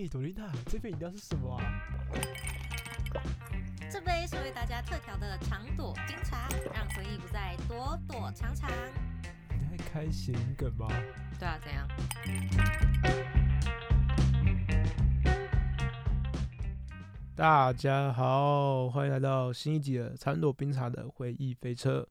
[0.00, 1.62] 哎，朵琳娜，这杯饮料是什么啊？
[3.90, 8.70] 这杯是为大家特调的长朵冰茶，让回忆不再躲躲藏藏。
[9.50, 10.88] 你在开谐音梗吗？
[11.38, 11.86] 对啊，怎样？
[17.36, 22.08] 大家好，欢迎来到新一集的长朵冰茶的回忆飞车。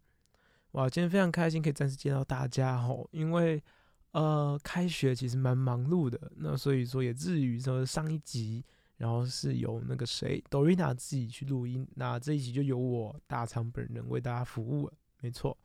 [0.74, 3.64] 哇，今天非常开心可以暂时见到大家吼，因为
[4.12, 8.64] 呃开学其实蛮忙碌的，那所以说也至于说上一集，
[8.98, 14.94] 然后是由那个谁 Dorina 自己去录音，那这一集就由我大长本人为大家服务了。
[15.22, 15.58] 没错，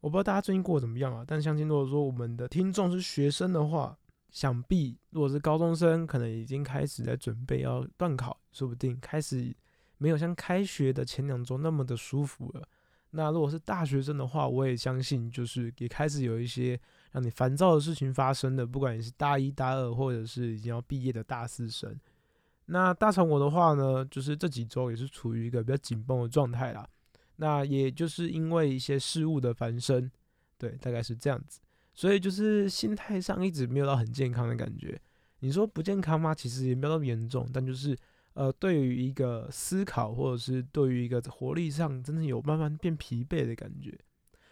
[0.00, 3.98] 我不知道大家最近过得怎么样啊，但相信如果说我们的听众是学生的话，
[4.30, 9.54] 想必如果是高中生，可能已经开始在准备要断考，说不定开始
[9.96, 12.68] 没有像开学的前两周那么的舒服了。
[13.10, 16.78] 那如果是大学生的话，我也相信就是也开始有一些
[17.18, 21.98] 让你烦躁的事情发生的，不管你是大一、大二，或者是已经要毕业的大四生。
[22.66, 26.88] 那大成我的话呢，就是这几周也是处于一个比较紧绷的状态啦。
[27.34, 30.08] 那也就是因为一些事物的繁生，
[30.56, 31.58] 对，大概是这样子。
[31.92, 34.96] 所以就是心态上一直没有到很健康的感觉。
[35.40, 36.32] 你说不健康吗？
[36.32, 37.98] 其实也没有那么严重，但就是
[38.34, 43.98] 呃，对于一个思考或者是对于一个活力上，真的有慢慢变疲惫的感觉。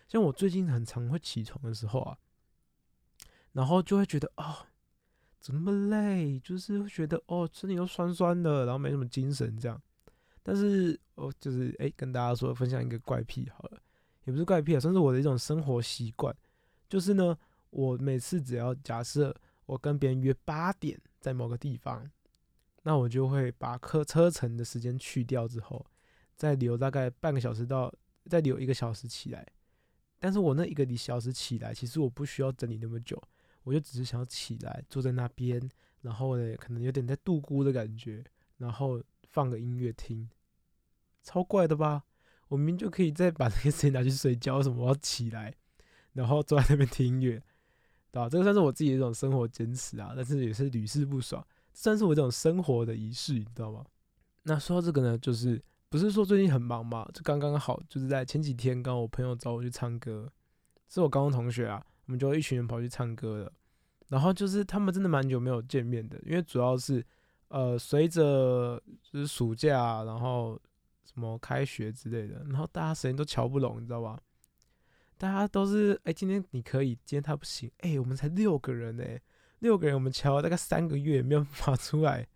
[0.08, 2.16] 像我最近很常会起床的时候啊，
[3.56, 4.54] 然后就会觉得哦，
[5.40, 6.38] 怎么那么累？
[6.40, 9.80] 就是会觉得哦，身体都酸酸的，然后没什么精神这样。
[10.42, 13.80] 但是哦，就是哎，跟大家说分享一个怪癖好了，
[14.24, 16.36] 也不是怪癖啊，算是我的一种生活习惯。
[16.86, 17.34] 就是呢，
[17.70, 19.34] 我每次只要假设
[19.64, 22.06] 我跟别人约八点在某个地方，
[22.82, 25.86] 那我就会把车车程的时间去掉之后，
[26.36, 27.90] 再留大概半个小时到
[28.28, 29.46] 再留一个小时起来。
[30.18, 33.20] 但是我那一个小时起来，其实我不需要整理那么久，
[33.66, 35.60] 我就只是想要起来坐在那边，
[36.02, 38.22] 然后呢，可能有点在度孤的感觉，
[38.58, 40.30] 然后放个音乐听，
[41.24, 42.04] 超怪的吧？
[42.46, 45.52] 我明明就可以再把那个时间拿去睡觉，为什么我要起来？
[46.12, 47.42] 然后坐在那边听音乐，
[48.12, 48.28] 对吧？
[48.28, 53.84] 这个算是我自己的一种生活坚持啊，但是也是屡试不爽，算是我这种生活的仪式，你知道吗？
[54.44, 60.32] 那说到这个呢，就是不是说最近很忙嘛，就刚刚好，就是在前几天，刚我朋友找我去唱歌，
[60.88, 63.52] 是我高中同学啊，我们就一群人跑去唱歌了。
[64.08, 67.04] 然后就是他们真的蛮久没有见面的，因为主要是
[67.48, 70.60] 呃随着就是暑假，然后
[71.04, 74.20] 什么开学之类的，然后大家时间都瞧不拢，你知道吧？
[75.18, 77.70] 大家都是哎，今天你可以，今天他不行。
[77.78, 79.20] 哎，我们才六个人哎，
[79.58, 82.28] 六个人我们瞧了大概三个月没有办法出来，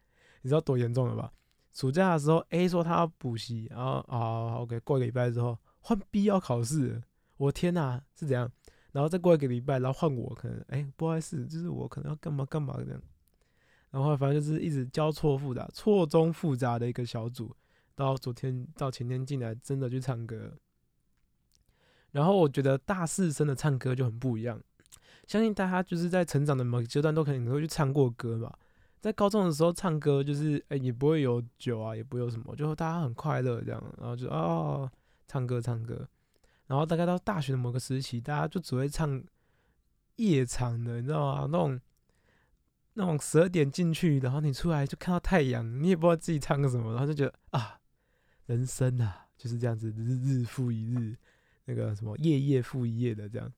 [0.42, 1.32] 你知道多严重了吧？
[1.72, 7.00] 暑假的时候，A 说他要补习，然后啊，OK，过一个礼拜之后换 B 要考试，
[7.36, 8.50] 我天哪，是怎样？
[8.92, 13.00] 然后再过一个礼拜，然后换我，可能哎，不好意思，就是我可能要干嘛干嘛这样。
[13.90, 17.54] 然后反正就是一直交错复杂、错综复杂的一个小组，
[17.94, 20.52] 到昨天到前天进来真的去唱歌。
[22.12, 24.60] 然后我觉得大四生的唱歌就很不一样，
[25.26, 28.52] 相信大家就是在成长的某个阶段都可能会去唱过歌嘛。
[29.00, 34.90] 在高中的时候唱歌就是哎也不会有酒啊，也不会有什么，就大家很快乐这样，然后就哦
[35.26, 36.06] 唱歌唱歌。
[36.70, 39.20] 然后大概到大学的某个时期，大家就只会唱
[40.16, 41.48] 夜场的，你知道吗？
[41.50, 41.80] 那种
[42.94, 47.80] 那种十二点进去，然后你出来就看到太阳，你也不知道自己唱个什么，然后就觉得啊，
[48.46, 51.16] 人生啊就是这样子，日日复一日。
[51.66, 53.52] 那个什么夜夜复一夜的这样，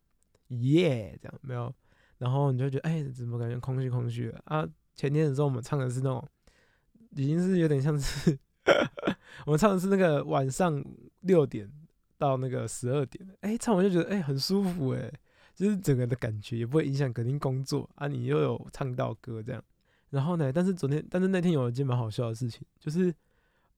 [0.48, 1.70] 耶这样没有，
[2.18, 4.66] 然后你就觉得哎，怎么感觉空虚空虚的啊？
[4.94, 6.28] 前天的时候我们唱的是那种，
[7.12, 8.38] 已经是有点像是，
[9.46, 10.84] 我们唱的是那个晚上
[11.20, 11.70] 六点
[12.22, 15.12] 到那个十二点，哎，唱完就觉得哎很舒服哎，
[15.54, 19.64] 就是整个的感觉也不会影响肯定工作啊，你又有唱到歌这样，
[20.10, 23.12] 然后呢，但是昨天但是那天有一件蛮好笑的事情，就是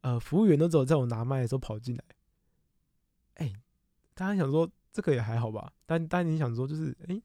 [0.02, 2.04] 呃服务员都只有在我拿麦的时候跑进来，
[3.36, 3.52] 哎。
[4.16, 7.20] 大家想说这个也还好吧，但但你想说就是，哎，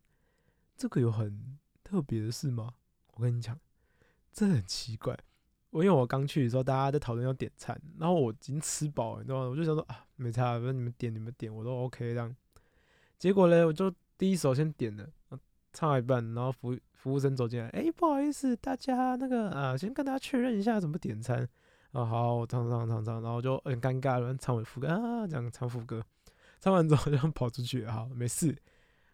[0.75, 2.73] 这个有很特别的事吗？
[3.13, 3.55] 我跟你讲，
[4.33, 5.15] 这很奇怪。
[5.71, 9.49] 我因为我刚去的时候，大家在讨论要点餐，然后我已经吃饱了，你知道吗？
[9.49, 12.35] 我就想说啊，没差，反正你们点你们点，我都 OK 这样。
[13.17, 15.07] 结果呢，我就第一首先点了，
[15.73, 21.47] 唱一半，然后服服务生走进来，哎，不好意思，大家那个啊，先跟大家确认一下怎么点餐
[21.91, 22.03] 啊。
[22.05, 26.03] 好，我唱唱唱唱，然后就很尴尬，然后唱完副歌啊，这样唱副歌。
[26.59, 28.55] 唱完之后 就跑出去，好，没事。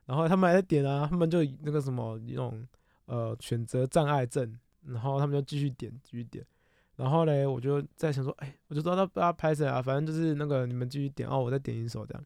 [0.06, 2.68] 然后他们还在点啊，他们就那个什么那种
[3.06, 6.46] 呃选择障碍症，然后他们就继续点，继续点。
[6.96, 12.24] 然后嘞，我就在想说，哎，我就知道他不要拍谁啊，反正就是那个你们继续点哦，我再点一首这样。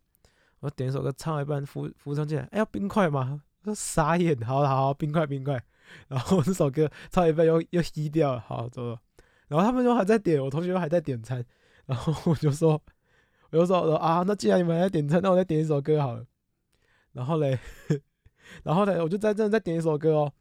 [0.60, 3.42] 我点一首歌，唱一半，服服务生进来，哎，要冰块吗？
[3.62, 5.64] 我说傻眼，好好好，冰块冰块。
[6.08, 9.00] 然后这首歌唱一半又又熄掉了，好走了。
[9.48, 11.44] 然后他们就还在点，我同学还在点餐，
[11.86, 12.80] 然后我就说，
[13.50, 16.24] 我就说，我说啊，那既然你们还在点餐，那我再点一首歌好了。
[17.14, 17.58] 然后嘞，
[18.64, 20.32] 然后呢，我就在这再点一首歌哦。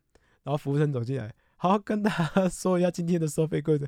[0.43, 3.87] 然后服务生走进来，好好跟大家说一下今天的收费规则，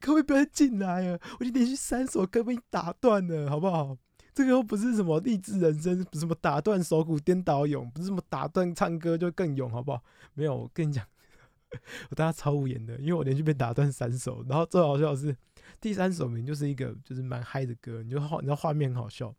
[0.00, 1.18] 可不可以不要进来啊？
[1.38, 3.96] 我已经连续三首歌被你打断了，好不好？
[4.34, 10.02] 这个又不是什么励志人生，什么打断手骨颠倒勇，不是什么打断唱歌就更勇，好不好？
[10.34, 11.06] 没有，我跟你讲，
[12.10, 15.36] 我大家超无言的，因为我连续被打断三首，然后最好笑的是
[15.80, 19.32] 第三首名就是一个就是蛮嗨的歌，你就画，你知道画面很好笑，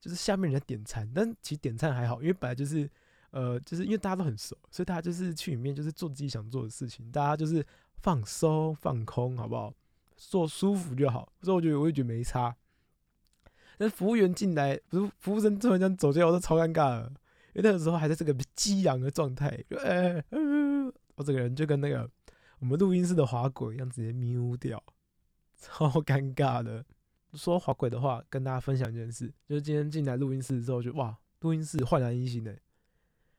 [0.00, 2.90] 就是下面人在点餐，但其实点餐还好，因为本来就是
[3.32, 9.74] 呃，就是因为大家都很熟，所以大家就是去里面就是做自己想做的事情，大家就是放松放空，好不好？
[10.16, 12.54] 做舒服就好，所以我觉得我也觉得没差。
[13.76, 17.12] 但服务员进来，不是服务生突然间走进来，我都超尴尬的，
[17.54, 20.22] 因为那个时候还在这个激昂的状态，就哎，
[21.16, 22.08] 我整个人就跟那个
[22.60, 24.80] 我们录音室的滑轨一样，直接喵掉，
[25.58, 26.84] 超尴尬的。
[27.32, 32.54] 说滑轨的话，跟大家分享一件事，就是今天进来录音室之后，就哇，录音室焕然一新的，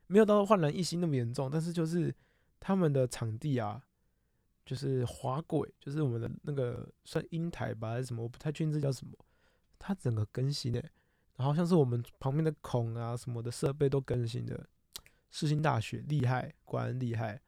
[0.08, 2.14] 没有到焕然一新那么严重，但是就是
[2.60, 3.84] 他们的场地啊，
[4.66, 9.14] 就是滑轨，就是我们的那个算音台吧，还是什么，我不太确定这叫什么。
[9.80, 10.92] 它整个更新诶，
[11.36, 14.66] 然后像是我们旁边的孔啊什么的设备都更新的，
[15.30, 17.42] 世新大学厉害，果然厉害，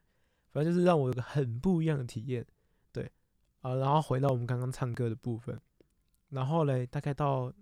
[0.52, 2.46] 反正就是让我有个很不一样的体验，
[2.92, 3.10] 对，
[3.62, 5.58] 啊，然后回到我们刚刚唱歌的部分，
[6.30, 7.54] 然后嘞，大概到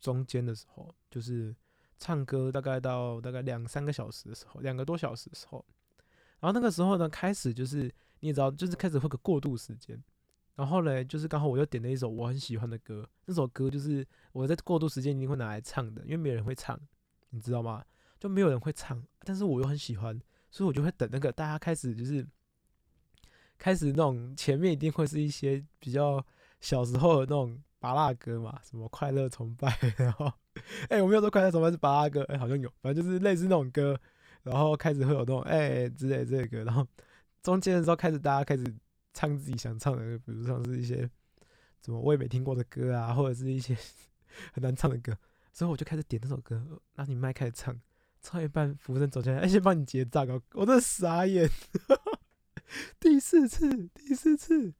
[0.00, 1.54] 中间的时候，就是
[1.98, 5.64] 唱歌大概到大概两三个小时的时候，两个多小时的时候，
[6.40, 10.02] 然后那个时候呢，开始就是你也知道，就是开始会个过渡时间。
[10.54, 16.76] 然后嘞，就是刚好我又点了一首我很喜欢的歌，那首歌就是我在过渡时间一定会拿来唱的，因为没有人会唱，
[17.30, 17.84] 你知道吗？
[18.18, 22.26] 就没有人会唱，但是我又很喜欢，所以我就会等那个大家开始就是
[23.56, 26.24] 开始那种前面一定会是一些比较
[26.60, 30.32] 小时候的那种拔蜡歌嘛，什么快乐崇拜，然后
[30.90, 33.98] 哎我没有说快乐崇拜是八阿哥，哎好像有，反正就是类似那种歌，
[34.42, 36.86] 然后开始会有那种哎之类这个，然后
[37.42, 38.64] 中间的时候开始大家开始。
[39.14, 40.98] 唱自己想唱的，比如像是一些
[41.84, 43.76] 什么我也没听过的歌啊，或者是一些
[44.54, 45.16] 很难唱的歌，
[45.52, 46.62] 所以我就开始点那首歌，
[46.94, 47.76] 拿你麦开始唱，
[48.20, 51.50] 唱一半，服务生走进来，哎，先帮你结账哦，我真的傻眼，
[53.00, 54.72] 第四次，第四次，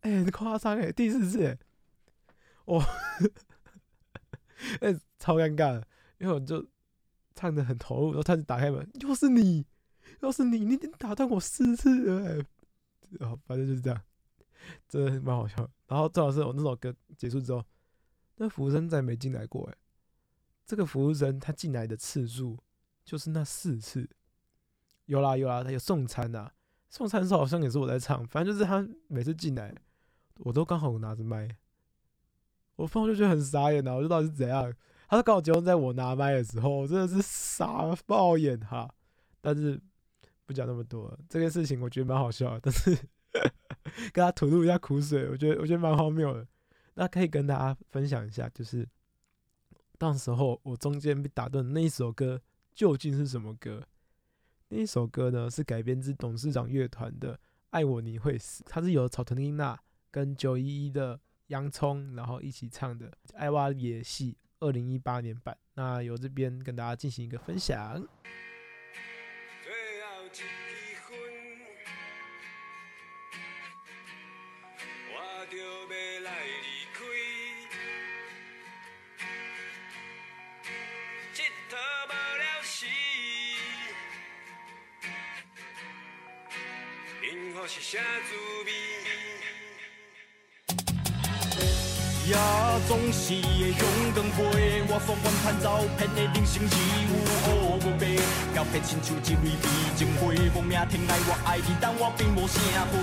[0.00, 1.58] 哎，夸张哎，第四次，哎，
[2.64, 2.82] 我，
[4.80, 5.86] 哎，超尴尬的，
[6.18, 6.66] 因为我就
[7.34, 9.66] 唱的很投入，然后他就打开门，又是你，
[10.20, 12.44] 又是你，你你打断我四次，哎。
[13.18, 13.98] 然后反正就是这样，
[14.86, 15.66] 真的蛮好笑。
[15.86, 17.64] 然后正好是我那首歌结束之后，
[18.36, 19.66] 那服务生再没进来过。
[19.70, 19.74] 哎，
[20.66, 22.58] 这个服务生他进来的次数
[23.06, 24.06] 就是那四次。
[25.06, 26.52] 有啦有啦，他有送餐呐。
[26.90, 29.74] 送餐的时候好像也是我在唱，反正就是他每次进来，
[30.40, 31.48] 我都刚好拿着麦。
[32.78, 34.72] 我朋友就觉得很傻眼呐，我就到底是怎样？
[35.08, 38.88] 他说刚好集中在我拿麦的时候，我真的是傻爆眼哈。
[39.42, 39.78] 但是。
[40.46, 42.96] 不讲那么多，这件事情我觉得蛮好笑的，但是
[44.14, 46.48] 跟他吐露一下苦水，我觉得我觉得蛮荒谬的。
[46.94, 48.88] 那可以跟大家分享一下，就是
[49.98, 52.40] 到时候我中间被打断那一首歌
[52.74, 53.86] 究竟是什么歌？
[54.68, 57.34] 那一首歌呢是改编自董事长乐团的
[57.68, 59.78] 《爱我你会死》，它是由草屯丽娜
[60.10, 65.56] 跟九一一的洋葱然后一起唱的《爱娃野戏》二零一八年版。
[65.74, 68.02] 那由这边跟大家进行一个分享。
[87.68, 89.47] 是啥滋味？
[92.28, 92.36] 也
[92.86, 93.80] 总是会向
[94.12, 96.76] 光飞，我风光盼走偏的人生是
[97.08, 98.04] 有好无白，
[98.54, 99.56] 交配亲像一蕊美。
[99.96, 103.00] 情花，亡命疼爱我爱你，但我并无啥花。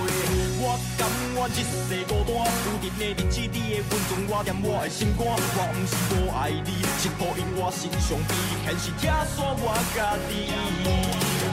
[0.62, 8.30] 我甘我一世孤单，有阵的日子你的温存我念我的心肝，我毋是无爱你，是抱因我心上悲，
[8.62, 10.54] 现实拆散我家己。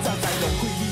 [0.06, 0.83] 早知浪费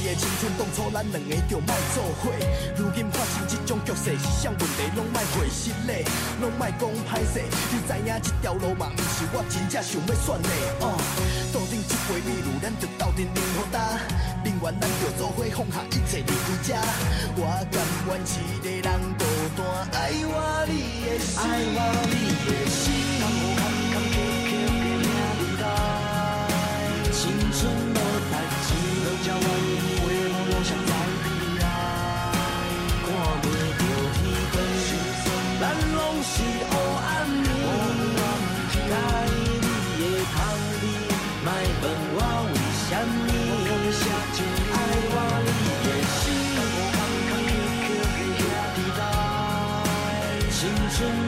[0.41, 2.31] 你的青春，当初咱两个就莫做伙。
[2.75, 6.03] 如今发生这种局势，是啥问题拢莫回失礼，
[6.41, 7.41] 拢莫讲歹势。
[7.71, 10.49] 你知影这条路嘛，毋是我真正想要选的。
[10.81, 10.97] 哦，
[11.53, 13.77] 注定这回迷路，咱就斗阵忍好打。
[14.43, 16.73] 宁愿咱就做伙放下一切离开这。
[17.37, 19.23] 我甘愿一个人孤
[19.55, 19.61] 单，
[19.93, 21.45] 爱我你的心，爱
[21.75, 21.77] 我
[22.09, 22.13] 你
[22.49, 22.49] 的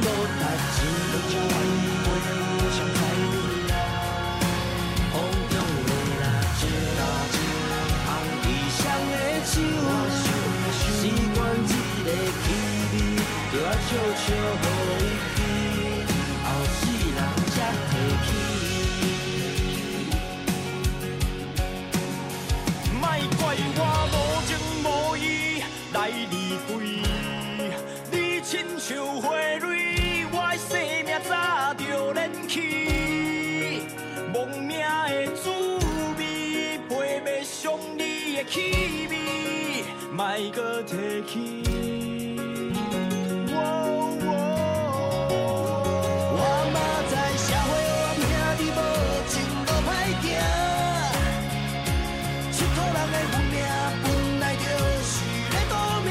[0.04, 0.20] 春无
[0.76, 0.78] 值
[1.30, 1.34] 钱，
[2.04, 2.06] 花
[2.76, 3.32] 像彩虹
[3.70, 3.74] 啦，
[5.14, 5.16] 风
[5.50, 5.56] 中
[5.88, 6.24] 的蜡
[6.60, 6.62] 烛，
[8.06, 8.10] 红
[8.44, 8.46] 衣
[8.80, 8.82] 裳
[9.12, 9.14] 的
[9.46, 9.56] 手，
[10.76, 11.00] 时
[11.34, 11.72] 光一
[12.04, 12.08] 个
[12.44, 12.46] 气
[12.92, 12.96] 味，
[13.50, 14.26] 就爱悄悄
[14.60, 15.40] 予伊记，
[16.44, 16.82] 后世
[17.16, 17.18] 人
[17.54, 17.56] 才
[17.88, 17.92] 提
[18.26, 18.28] 起。
[23.00, 23.02] 莫
[23.38, 23.42] 怪
[23.78, 23.80] 我
[24.12, 24.14] 无
[24.48, 24.52] 情
[24.84, 25.24] 无义
[25.94, 25.96] 来
[26.30, 26.34] 离
[26.68, 26.70] 开，
[28.12, 28.86] 你亲像
[29.22, 29.26] 花
[40.16, 41.66] 莫搁提起。
[46.36, 46.40] 我
[46.72, 46.78] 嘛
[47.10, 47.72] 知社会
[48.14, 48.80] 黑暗兄弟无
[49.28, 49.34] 情
[49.66, 49.90] 路歹
[50.22, 50.24] 行。
[52.54, 53.58] 佚佗人的运命，
[54.04, 54.06] 本
[54.40, 54.62] 来就
[55.02, 55.12] 是
[55.50, 55.74] 咧赌
[56.06, 56.08] 命。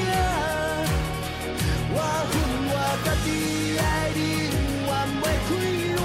[1.95, 2.33] 我恨
[2.67, 3.27] 我家己
[3.79, 3.81] 爱
[4.17, 4.19] 你，
[4.83, 4.91] 永远
[5.23, 5.49] 袂开
[6.03, 6.05] 我。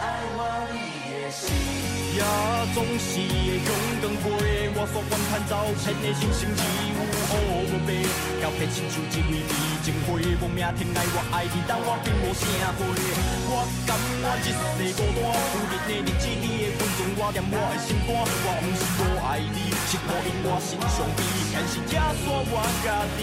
[0.00, 0.02] 爱
[0.38, 0.40] 我
[0.72, 0.74] 你
[1.12, 1.44] 的心，
[2.16, 2.18] 也
[2.74, 3.12] 总是
[4.36, 4.78] 会向光飞。
[4.78, 6.62] 我所愿盼走千的心声，只
[7.28, 7.92] 有好无白。
[8.40, 9.52] 交配亲像一位美
[9.84, 12.80] 情花，无命疼爱我爱你，但我并无啥花。
[12.88, 18.16] 我甘我一世孤单，有日的日子你会分寸我念我的心肝。
[18.16, 21.20] 我不是无爱你，是无因我心上悲，
[21.52, 23.20] 但是这煞我家己。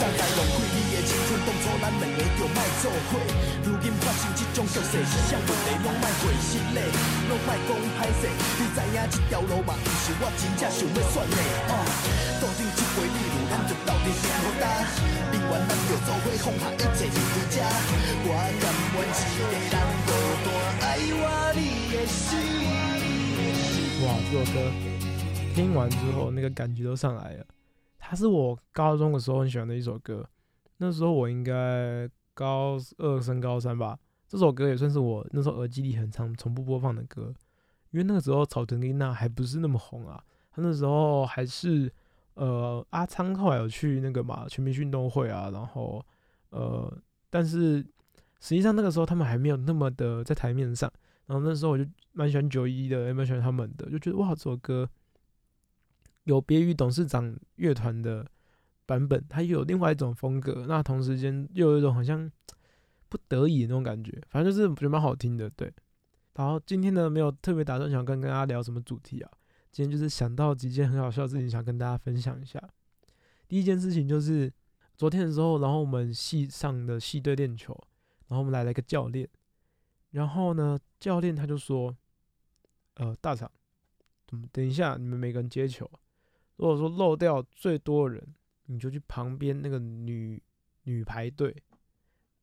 [0.00, 3.20] 早知浪费你的青春，当初咱两个就莫做伙。
[3.62, 6.80] 如今发生这种小事，是啥问题拢莫过失礼，
[7.28, 8.26] 拢莫讲歹势。
[8.58, 12.11] 你知影这条路嘛，不是我真正想要选的。
[16.02, 17.54] 愿咱就做伙放下一切离开这。
[18.24, 18.30] 我
[18.60, 19.54] 甘愿一个人
[20.06, 20.10] 孤
[20.42, 20.46] 单
[20.82, 21.22] 爱我
[21.54, 21.58] 你
[21.92, 22.20] 的心。
[24.04, 24.56] 哇，这首歌
[25.54, 27.46] 听完之后，那个感觉都上来了。
[27.98, 30.28] 它是我高中的时候很喜欢的一首歌，
[30.78, 33.96] 那时候我应该高二升高三吧。
[34.28, 37.32] 这首歌也算是我那时候耳机里很常重复播放的歌，
[37.90, 41.92] 因为那个时候草藤丽娜还不是那么红啊，她那时候还是
[42.34, 46.04] 呃阿昌后来有去那个嘛全民运动会啊，然后
[46.50, 46.92] 呃，
[47.30, 47.78] 但是
[48.40, 50.90] 实际上那个时候他们还没有那么的在台面上。
[51.26, 54.86] 然后那时候我就蛮喜欢九一的，也蛮喜欢他们的，就觉得哇，这首歌
[56.24, 58.26] 有别于董事长乐团的
[58.84, 62.30] 版本，它又有另外一种风格，那同时间又有一种好像
[63.08, 65.72] 不得已那种感觉，反正就是觉得蛮好听的，对。
[66.34, 69.30] 然后今天呢，没有特别打算想跟跟大家聊什么主题啊，
[69.72, 72.62] 今天就是想到几件很好笑的事情，想跟大家分享一下。
[73.48, 74.52] 第一件事情就是
[74.98, 77.72] 昨天的时候，然后我们系上的系队练球，
[78.28, 79.26] 然后我们来了一个教练。
[80.10, 81.96] 然后呢，教练他就说
[82.96, 83.50] ：“呃，大厂，
[84.52, 85.90] 等一下你们每个人接球，
[86.56, 88.22] 如果说漏掉最多人，
[88.66, 90.42] 你就去旁边那个女
[90.82, 91.56] 女排队，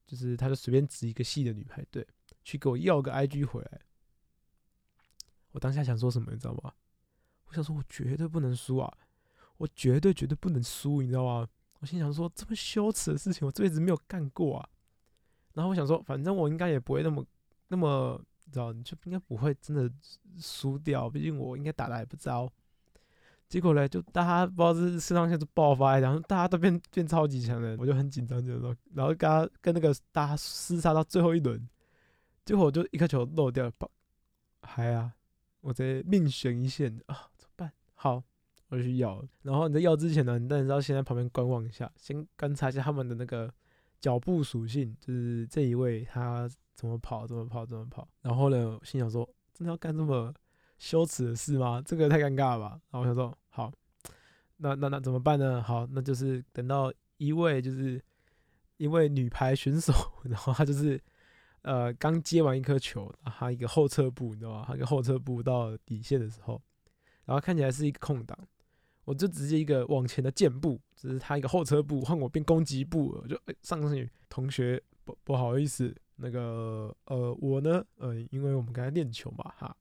[0.07, 2.07] 就是他就随便指一个系的女排队，
[2.43, 3.81] 去给我要个 IG 回来。”
[5.53, 6.74] 我当下想说什么，你知道吗？
[7.50, 8.91] 我想说，我绝对不能输啊！
[9.58, 11.48] 我绝对绝对不能输，你知道吗？
[11.79, 14.70] 我心想说，这么羞耻的事情，我这辈子没有干过啊。
[15.53, 17.25] 然后我想说，反正我应该也不会那么。
[17.72, 19.91] 那么，你知道，你就应该不会真的
[20.39, 22.51] 输掉，毕竟我应该打的还不糟。
[23.48, 31.70] 结果呢，就大家不知道是肾上腺素爆发，然后大家都变变超级强了，我就很紧张，就说，然后跟他跟那个大家厮杀到最后一轮，
[32.44, 33.72] 结果我就一颗球漏掉了，
[34.63, 35.13] 还啊，
[35.62, 37.28] 我直接命悬一线啊，
[38.01, 38.24] 好，
[38.70, 39.22] 我就去要。
[39.41, 43.53] 然后你在要之前呢，你当然要先在旁边观望一下，先观察一下他们的那个
[44.00, 46.50] 脚步属性，就是这一位他。
[46.79, 47.27] 怎么跑？
[47.27, 47.65] 怎么跑？
[47.65, 48.08] 怎么跑？
[48.22, 48.79] 然后呢？
[48.84, 50.34] 心想说，真的要干这么
[50.77, 51.82] 羞耻的事吗？
[51.86, 52.70] 这个太尴尬了吧？
[52.89, 53.70] 然后我想说，好，
[54.56, 55.62] 那那那怎么办呢？
[55.62, 58.01] 好，那就是等到一位就是
[58.77, 59.91] 一位女排选手，
[60.24, 60.98] 然后她就是
[61.63, 64.63] 呃刚接完一颗球，他一个后撤步，你知道吗？
[64.65, 66.62] 他一个后撤步到底线的时候，
[67.29, 68.36] 然后看起来是一个空档，
[69.05, 75.95] 我就直接一个往前的箭步，只是他一个后撤步，换我变攻击步，我就上去，同学不不好意思。
[76.15, 79.77] 那个呃，我呢，呃，因为我们刚才练球嘛，哈，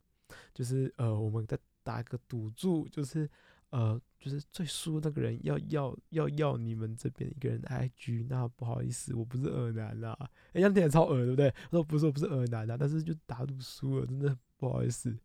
[0.52, 3.26] 就是呃，我们在打一个赌注，就是
[3.70, 10.14] 呃，就是最输那个人要要要要你们这边一个人的 IG，那不好意思，我不是耳男啦，
[10.52, 11.48] 哎，样听起来超耳，对不对？
[11.50, 15.16] 他说不是，我不是耳男啊，但是就打赌输了，真的不好意思。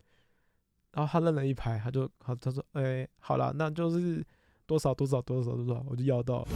[0.94, 4.24] 然后他愣了一排，他就他他说，哎，好了，那就是
[4.64, 6.48] 多少多少多少多少，我就要到了。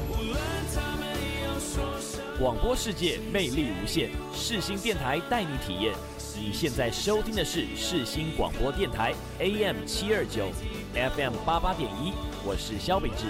[2.38, 5.92] 广播世界魅力无限，世新电台带你体验。
[6.40, 10.48] 你现在收听的是世新广播电台，AM 七二九
[10.94, 12.12] ，FM 八八点一。
[12.46, 13.26] 我是肖秉志。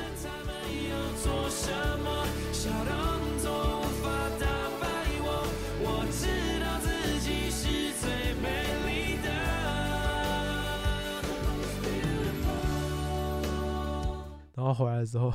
[14.72, 15.32] 后回来的时候，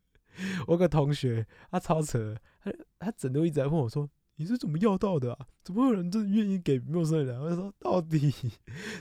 [0.66, 5.46] 我有个同学他超扯，他他整路一直在问我说：“你是怎么要到的啊？
[5.64, 8.32] 怎么会有人真的愿意给陌生人？”我就说：“到底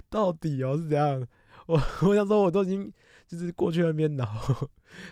[0.09, 1.27] 到底哦是怎样？”
[1.67, 2.93] 我我想说我都已经
[3.27, 4.69] 就是过去那边，然后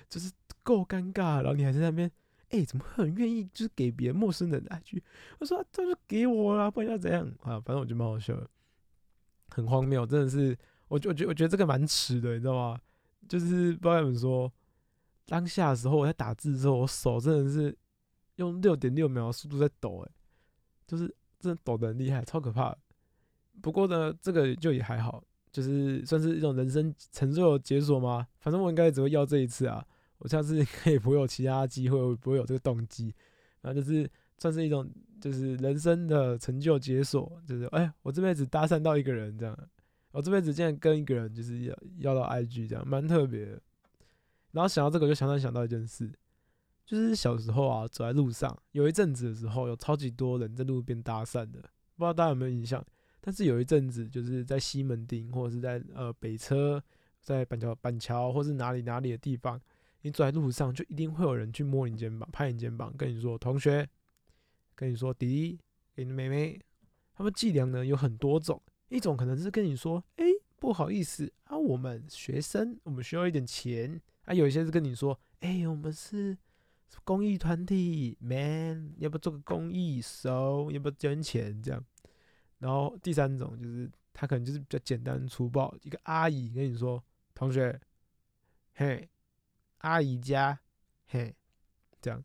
[0.08, 2.10] 就是够尴尬，然后你还在那边，
[2.50, 5.02] 哎、怎么会很愿意就是给别人陌生人的 IG？
[5.40, 7.60] 我说、啊、这就给我啦，不然要怎样啊？
[7.60, 8.40] 反正我就蛮好笑，
[9.50, 10.56] 很荒谬，真的是，
[10.88, 12.80] 我就我觉我觉得这个蛮迟的，你知道吗？
[13.28, 14.52] 就是不知道怎么说，
[15.26, 17.76] 当下的时候我在打字的时候，我手真的是
[18.36, 20.12] 用六点六秒的速度在抖，哎，
[20.86, 22.76] 就是真的抖的很厉害，超可怕。
[23.62, 28.28] 不过呢，这个就也还好，就是算是一种人生成就解锁吗？
[28.40, 29.86] 反正我应该只会要这一次啊，
[30.18, 33.14] 我下次可以不会有其他机会，不会有这个动机，
[33.62, 34.90] 然后就是算是一种
[35.22, 39.58] 就是人生的成就解锁，就是哎，我这辈子搭讪到一个人这样。
[40.14, 43.60] 我这辈子竟然跟一个人就是要要到 IG 这样，蛮特别。
[44.52, 46.08] 然后想到这个，就想到想到一件事，
[46.86, 51.60] 就是小时候啊，走在路上，有一阵子的时候，有超级多人在路边搭讪的，
[51.96, 52.86] 不知道大家有没有印象？
[53.20, 56.80] 但是有一阵子，就是在西门町或者是在呃北车，
[57.20, 59.60] 在板桥板桥或是哪里哪里的地方，
[60.02, 63.90] 你走在路上，就一定会有人去摸你肩膀、拍你肩膀，跟你说同学，
[64.76, 65.60] 跟你说弟弟，
[65.96, 66.62] 给你妹妹。
[67.16, 68.62] 他们伎俩呢有很多种。
[68.94, 70.26] 一种可能是跟你说，哎、
[70.60, 74.34] 不好意思啊，我们学生，我们需要一点钱啊。
[74.36, 76.38] 有一些是跟你说，哎、我们是
[77.04, 81.84] 公益团体，man，要不要做个公益，so 要不要捐钱这样。
[82.60, 87.82] 然后第三种就是他可能就是比较简单粗暴，一个阿姨跟你说，同学，
[88.76, 89.10] 嘿，
[89.80, 90.60] 阿姨家，
[91.08, 91.36] 嘿，
[92.00, 92.24] 这样。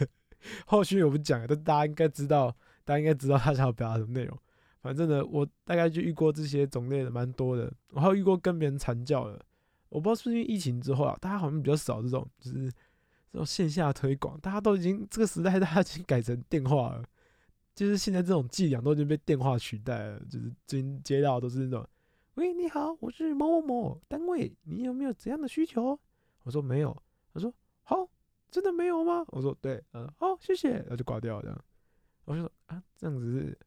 [0.66, 4.38] 后续我不讲了，但大家应该知道，大家应该知道他想要表达什么内容。
[4.84, 9.42] 反正呢，我大概就遇过这些种类的蛮多的，我还有遇过跟别人传教的。
[9.88, 12.70] 我不知道是不是因为疫情之后啊，大家好像比较少这种，就是
[13.32, 17.02] 这种线下推广，大家都已经这个时代，大家已经改成电话了，
[17.74, 21.88] 就是现在这种伎俩都已经被电话取代了，就是最近接到都是那种，
[22.34, 25.98] 喂，你好，我是某某某单位，你有没有怎样的需求？
[26.42, 26.94] 我说没有，
[27.32, 27.50] 他说
[27.84, 28.06] 好，
[28.50, 29.24] 真的没有吗？
[29.28, 31.64] 我说对，嗯，好，谢谢，然后就挂掉了这样。
[32.26, 33.58] 我就说啊，这样子是。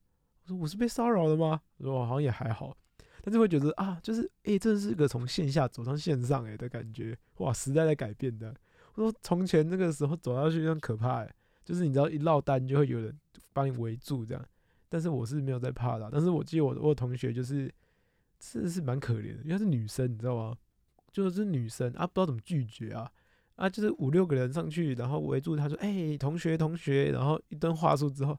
[0.47, 1.59] 我说我是被骚扰了吗？
[1.77, 2.75] 我说我好像也还好，
[3.21, 8.53] 但是会觉得啊，就是诶、这是一个从线下走上线上诶、的感觉，哇，时代在改变的。
[8.95, 13.13] 我说从前那个时候走下去很可怕诶、就是你知道一落单就会有人
[13.51, 14.45] 把你围住这样，
[14.87, 17.69] 但是我是没有在怕的、但是我记得我我同学就是
[18.39, 20.55] 真的是蛮可怜的，因为是女生，你知道吗？
[21.11, 23.11] 就是女生啊，不知道怎么拒绝啊
[23.55, 28.37] 啊，就是五六个人上去，然后围住他说，哎、同学同学，然后一顿话术之后。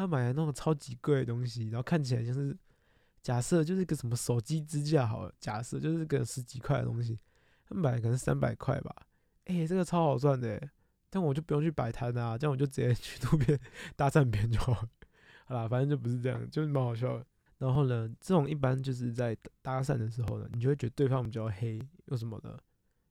[0.00, 2.56] 他买那种超级贵的东西，然后看起来像是
[3.20, 7.18] 假设就是个什么手机支架好，假设就是个十几块的东西，
[7.68, 8.96] 他买可能三百块吧，
[9.44, 10.58] 哎、这个超好赚的，
[11.10, 13.60] 但我就不用去摆摊啊，这样我就直接去路边
[13.94, 14.72] 搭讪别人就好。
[15.44, 17.26] 好啦，反正就不是这样，就是蛮好笑的。
[17.58, 22.58] 然后呢，这种一般就是在搭讪的时候呢，你就会觉得对方比较黑，又什么的，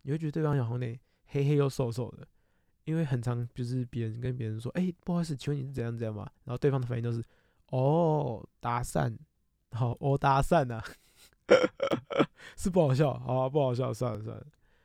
[0.02, 2.28] 你会觉得对方好像得黑黑又瘦瘦的。
[2.89, 6.28] 因为很常就是别人跟别人说，哎、不好意思，请问你是怎样怎样嘛？
[6.43, 7.23] 然后对方的反应都是，
[7.67, 9.15] 哦，搭讪，
[9.73, 10.84] 好，哦，搭讪啊，
[12.58, 14.43] 是不好笑，好、啊，不好笑，算了算了。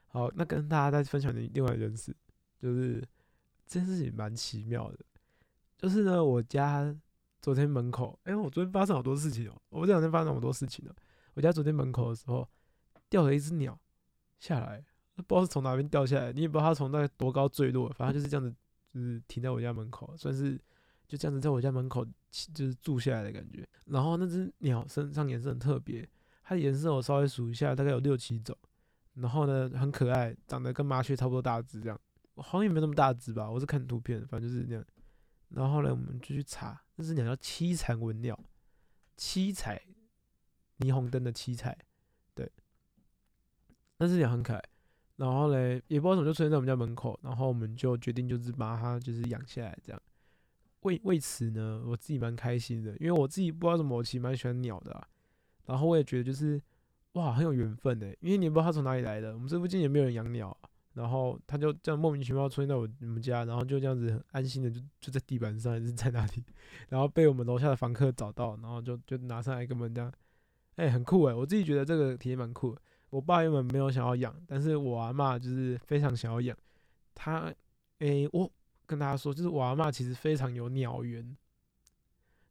[0.09, 2.15] 好，那跟大家再分享另外一件事，
[2.61, 3.01] 就是
[3.67, 4.99] 这件事情蛮奇妙的，
[5.79, 6.95] 就是呢，我家
[7.41, 10.95] 昨天门口，哎、我昨天发生好多事情哦、我这两天发生好多事情了。
[11.33, 12.47] 我家昨天门口的时候
[13.09, 13.81] 掉了一只鸟
[14.39, 14.85] 下来。
[15.23, 18.55] 不知道是从哪边掉下来，你也不知道它从那个多高坠落，反正就是这样子，
[18.93, 20.61] 就是停在我家门口，算是
[21.07, 22.05] 就这样子在我家门口
[22.53, 23.67] 就是住下来的感觉。
[23.87, 26.09] 然后那只鸟身上颜色很特别，
[26.43, 28.57] 它的颜色我稍微数一下，大概有六七种。
[29.15, 32.01] 然后呢，很可爱，长得跟麻雀差不多大只，这样
[32.35, 34.85] 好像也没那么大只吧，我是看图片，反正就是那样。
[35.51, 38.37] 然后呢，我们就去查，那只鸟叫七彩文鸟，
[39.17, 39.81] 七彩
[40.79, 41.79] 霓虹灯的七彩，
[42.35, 42.51] 对，
[43.99, 44.63] 那只鸟很可爱。
[45.17, 50.03] 然后嘞，也不知道怎么就出现在我们家门口，然后我们就决定就是把它就是养下来这样。
[50.81, 55.07] 为为此呢，我自己蛮开心的，因为我自己不知道怎么，我其实蛮喜欢鸟的啊。
[55.67, 56.61] 然后我也觉得就是
[57.13, 59.33] 哇，很有缘分的，因为你也不知道它从哪里来的。
[59.33, 60.55] 我们这附近也没有人养鸟，
[60.93, 66.45] 然后它就这样莫名其妙出现在我们家，然后就这样子很安心的就就在地板上还是在哪里，
[66.89, 70.13] 然后被我们楼下的房客找到，然后就就拿上来跟我们这样，
[70.77, 72.77] 哎、很酷哎，我自己觉得这个体验蛮酷。
[73.15, 76.59] 我爸原本没有想要养，但是我阿嬷就是非常想要养，
[77.15, 77.55] 他，
[77.99, 78.51] 诶、我
[78.87, 81.37] 跟大家说，就是我阿嬷其实非常有鸟缘，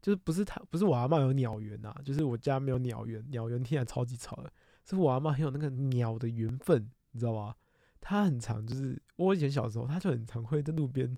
[0.02, 4.50] 就是不是他，不是我阿嬷有鸟缘呐、就是我家没有鸟缘，鸟缘听起来超级吵的，
[4.86, 7.54] 是我阿嬷很有那个鸟的缘分，你知道吗？
[8.00, 11.14] 她很常就是我以前小时候，她就很常会在路边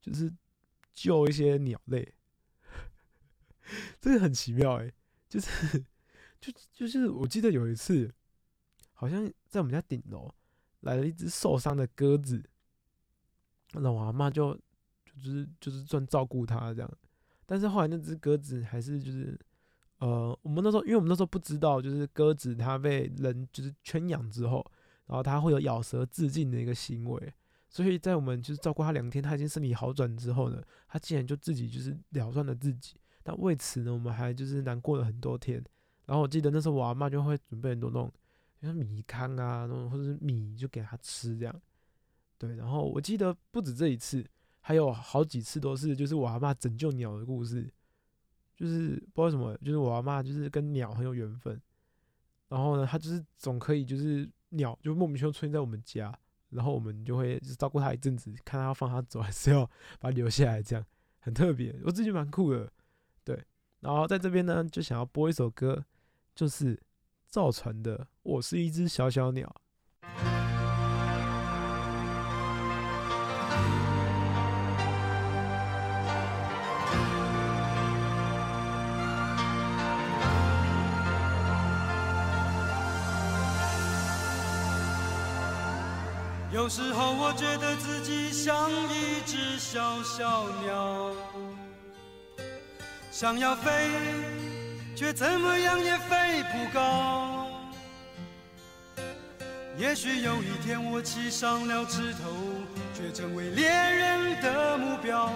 [0.00, 0.32] 就是
[0.94, 2.14] 救一些鸟类，
[4.00, 4.90] 这个很奇妙诶、
[5.28, 5.84] 就是
[6.40, 8.10] 就就是我记得有一次，
[9.00, 10.28] 好像在我们家顶楼
[10.80, 12.42] 来了一只受伤的鸽子，
[13.74, 14.52] 那我阿妈就
[15.04, 16.90] 就是就是专照顾它这样，
[17.46, 19.38] 但是后来那只鸽子还是就是
[19.98, 24.68] 呃，我们那时候因为我们那时候不知道，就是鸽子它被人就是圈养之后，
[25.06, 27.32] 然后它会有咬舌自尽的一个行为，
[27.68, 32.96] 所以在我们就是照顾它两天，它已经身体好转之后呢，它竟然就自己就是了断了自己。
[33.22, 35.62] 但为此呢，我们还就是难过了很多天。
[36.06, 38.10] 然后我记得那时候我阿妈就会准备很多那种，
[38.60, 41.62] 像米糠啊，那种或者是米就给它吃这样。
[42.36, 44.24] 对，然后我记得不止这一次，
[44.60, 47.68] 还有好几次都是就是我阿妈拯救鸟的故事，
[48.56, 51.60] 就是不知道什么，就是我阿妈就是跟鸟很有缘分。
[52.48, 56.16] 然后呢，她就是总可以就是鸟就莫名其妙出现在我们家，
[56.50, 59.66] 然后我们就会就照顾它一阵子，看它要放它走还是要
[59.98, 60.84] 把它留下来，这样
[61.18, 62.72] 很特别，我自己蛮酷的。
[63.24, 63.44] 对，
[63.80, 65.84] 然后在这边呢，就想要播一首歌，
[66.34, 66.80] 就是
[67.30, 69.46] 赵传的《我是一只小小鸟》。
[86.50, 91.12] 有时候我觉得自己像一只小小鸟，
[93.10, 93.70] 想要飞，
[94.98, 97.46] 却怎么样也飞不高。
[99.76, 102.18] 也许有一天我栖上了枝头，
[102.92, 105.32] 却成为猎人的目标。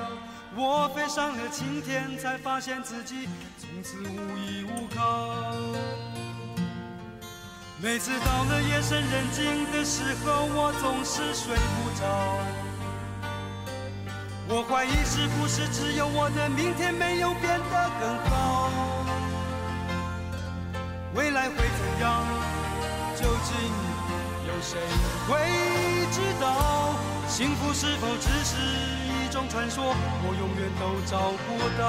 [0.56, 5.32] 我飞上了青天，才发现自己从此无依无靠。
[7.80, 12.02] 每次到了夜深人静的时候，我总是睡不着。
[14.48, 18.91] 我怀疑是不是只有我的明天没有变得更好？
[21.14, 22.24] 未来会怎样？
[23.16, 23.54] 究竟
[24.46, 24.80] 有谁
[25.28, 25.30] 会
[26.10, 26.44] 知道？
[27.28, 28.56] 幸福是否只是
[29.06, 29.94] 一种传说？
[30.24, 31.48] 我永远都找不
[31.78, 31.82] 到。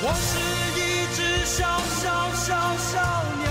[0.00, 0.38] 我是
[0.78, 0.80] 一
[1.16, 1.56] 只小
[1.98, 2.94] 小小小
[3.42, 3.48] 鸟，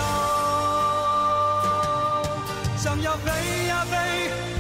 [2.78, 3.26] 想要飞
[3.68, 3.96] 呀飞，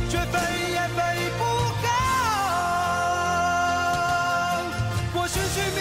[0.09, 0.35] 却飞
[0.73, 0.99] 也飞
[1.37, 1.41] 不
[1.81, 1.87] 高。
[5.13, 5.79] 我寻寻觅，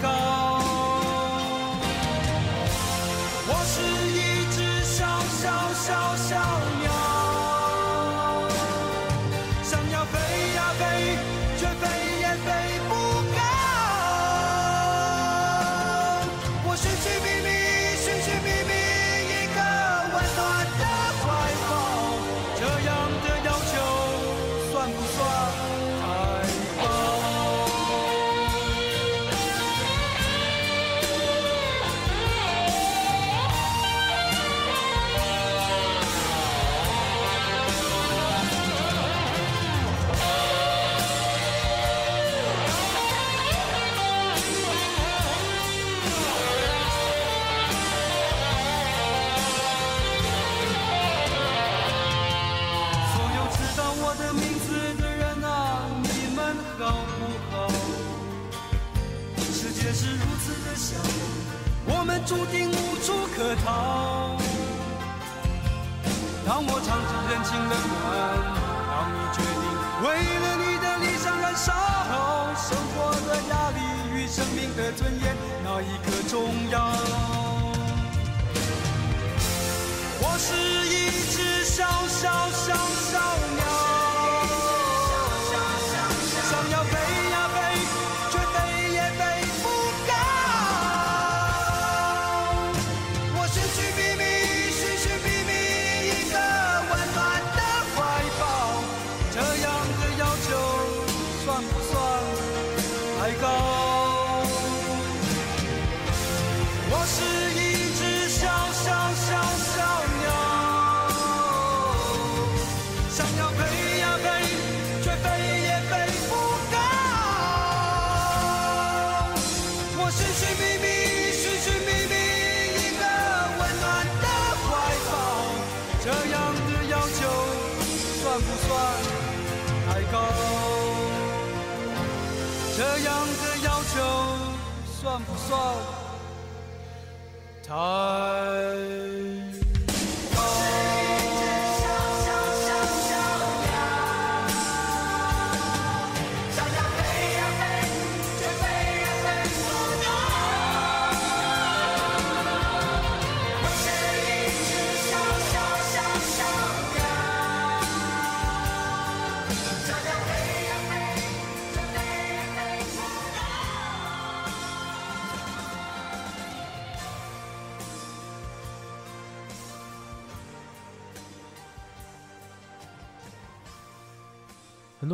[0.00, 0.37] 太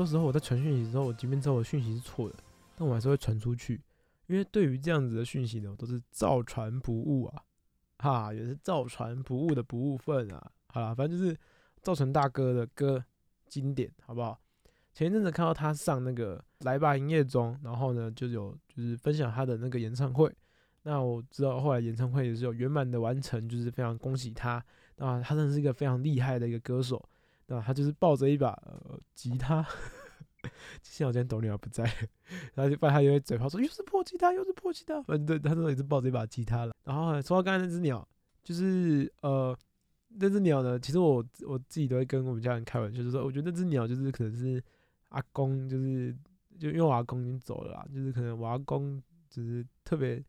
[0.04, 2.36] 多时候我在传讯息的时候，我即便知道我讯息是错的，
[2.76, 3.80] 但我还是会传出去，
[4.26, 7.42] 因为对于这样子的讯息呢，我都是照传不误啊，
[7.98, 11.34] 哈，也是照传不误的不误份啊，好啦，反正就是
[11.80, 13.02] 造成大哥的歌
[13.46, 14.38] 经典，好不好？
[14.92, 20.30] 前一阵子看到他上那个来吧营业中，然后呢就有就是分享他的那个演唱会，
[20.82, 24.62] 那我知道后来演唱会也是有圆满的完成，就是非常恭喜他，
[24.96, 27.02] 那他真的是一个非常厉害的一个歌手。
[27.46, 28.59] 那他就是抱着一把
[29.14, 29.66] 吉他，
[30.83, 31.85] 幸好今天董女儿不在，
[32.54, 36.74] 然后就不然他就会嘴炮说又是破吉他，又是破吉他，反正他真的也是抱着一把吉他了。
[36.85, 38.07] 然后说到刚才那只鸟，
[38.42, 39.57] 就是呃
[40.09, 44.62] 那只鸟呢，其实我我自己都会跟我们家人开玩笑，就是说我觉得那只鸟就是可能是
[45.09, 46.16] 阿公，就是
[46.59, 50.22] 就因为我阿公已经走了，就是可能我阿公就是特别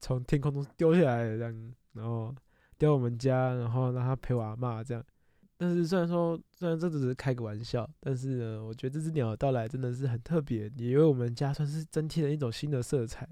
[0.00, 2.34] 从天空中丢下来的这样，然后
[2.76, 5.04] 丢我们家，然后让他陪我阿妈这样。
[5.60, 13.28] 但是虽然说，虽然这只是开个玩笑，但是呢，我觉得这只鸟的到来真的是很特别，也为我们家算是增添了一种新的色彩。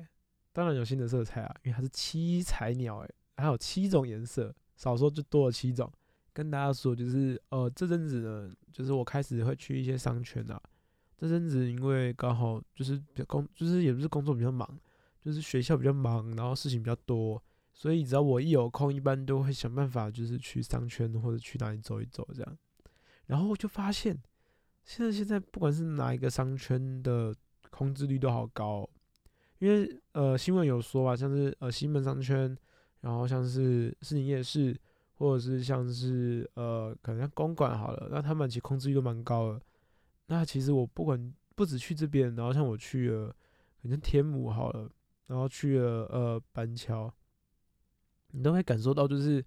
[0.53, 5.89] 当然有新的色彩啊，因为它是七彩鸟，诶，还有七种颜色，少说就多了七种。
[6.33, 10.61] 跟大家说，就是呃，这阵子呢，就是我开始会去一些商圈啊。
[11.17, 14.69] 这阵子因为刚好就是比工，就是也不是工作比较忙，
[15.23, 17.43] 就是学校比较忙，然后事情比较多。
[17.79, 22.59] 所以只要我一有空，一般都会想办法，就是去商圈或者去哪里走一走这样。
[23.27, 24.19] 然后就发现，
[24.83, 27.35] 现在现在不管是哪一个商圈的
[27.69, 28.89] 空置率都好高，
[29.59, 32.57] 因为呃新闻有说啊，像是呃西门商圈，
[33.03, 34.75] 然后像是市营夜市，
[35.19, 39.61] 或者是像是呃可能像公馆好了，那他们其实空置率都蛮高的。
[40.29, 43.29] 那其实我不管不止去这边，然后像我去了
[43.83, 44.91] 可能天母好了，
[45.27, 47.13] 然后去了呃板桥。
[48.37, 49.43] 你都会感受到，就是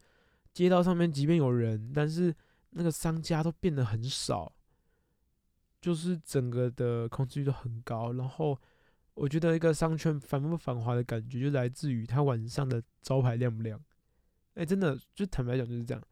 [0.52, 2.36] 街道上面即便有人，但是
[2.72, 4.52] 那个商家都变得很少，
[5.80, 8.14] 就是整个的空置率都很高。
[8.14, 8.60] 然后
[9.14, 13.80] 我觉得一个商圈繁不繁华的感觉，就来自于它晚上的招牌亮不亮。
[14.56, 16.04] 哎，真的，就坦白讲就是这样。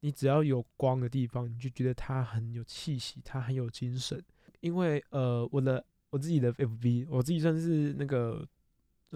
[0.00, 4.22] 你只要有光的地方，你就觉得它很有气息，它很有精神。
[4.60, 8.46] 因为呃，我的我自己的 FB，我自己算是那个。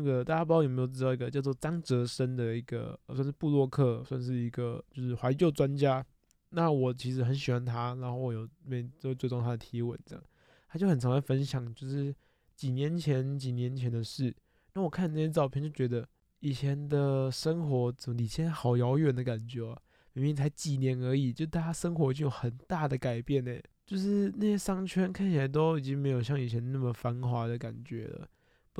[0.00, 6.04] 那个大家不知道有没有知道一个叫做张哲生的一个算是布洛克，算是一个就是怀旧专家。
[6.50, 10.24] 那我其实很喜欢他，然后我有每都追踪他的贴文，这样
[10.68, 12.14] 他就很常会分享，就是
[12.56, 14.34] 几年前几年前的事。
[14.72, 16.08] 那我看那些照片，就觉得
[16.40, 19.78] 以前的生活怎么离现在好遥远的感觉啊！
[20.12, 23.52] 明明才几年而已，就大家生活就有很大的改变呢。
[23.86, 28.28] 就是那些商圈看起来都已经没有像以前那么繁华的感觉了。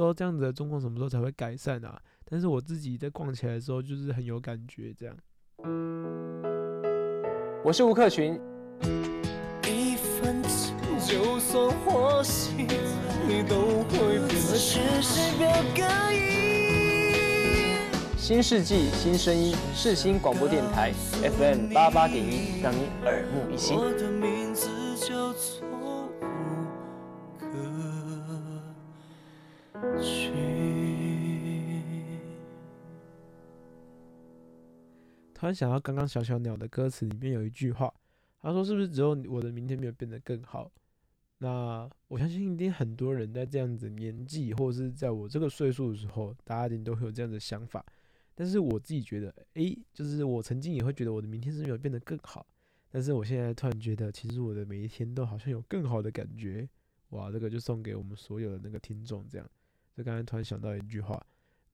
[0.01, 2.01] 不知道这样子的状况什么时候才会改善啊？
[2.25, 4.95] 但是我自己在逛起来的时候，就是很有感觉。
[4.95, 5.15] 这样，
[7.63, 8.41] 我是吴克群。
[18.17, 23.77] 新世纪新声音，世新广播电台 FM 八八点一，让你耳目一新。
[35.51, 37.93] 然想到刚刚小小鸟的歌词里面有一句话，
[38.41, 40.71] 他说：“是不是只有我的明天没有变得更好？”
[41.43, 47.85] 那我相信一定很多人在这样子年纪，或者是在我这个岁数的时候，大家一定都会有这样的想法。
[48.35, 52.47] 但是我自己觉得，诶，就是我曾经也会觉得我的明天是没有变得更好，
[52.91, 56.69] 但是我现在突然觉得，其实我的每一天都好像有更好的感觉。
[57.11, 59.51] 哇，这个就送给我们所有的那个听众，这样。
[59.97, 61.21] 就刚才突然想到一句话，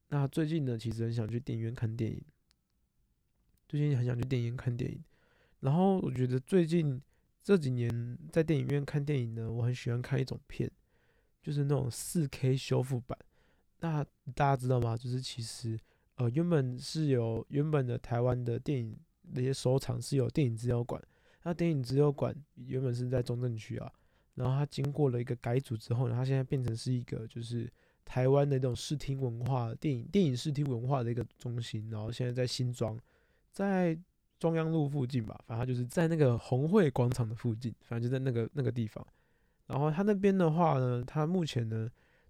[0.09, 2.23] 那最近呢，其实很想去电影院看电影。
[3.69, 5.03] 最近很想去电影院看电影，
[5.61, 7.01] 然后我觉得最近
[7.43, 10.71] 这几年在电影院看电影呢，我很喜欢看一种片，
[11.43, 13.19] 就是那种四 K 修复版。
[13.81, 14.97] 那大家知道吗？
[14.97, 15.79] 就是其实
[16.15, 21.03] 呃原本是有原本的台湾的电影那些收藏是有电影资料馆，
[21.43, 23.93] 那电影资料馆原本是在中正区啊，
[24.35, 27.71] 然后它经过了一个改组之后呢，它现在变成是一个就是
[28.05, 32.99] 台湾的那种视听文化电影电影视听文化的一个中心，然后现在在新庄，
[33.57, 33.99] 在
[34.39, 39.03] 中央路附近吧，反正就是在那个红会广场的附近，反正就在那个那个地方。
[39.67, 41.89] 然后他那边的话呢，他目前呢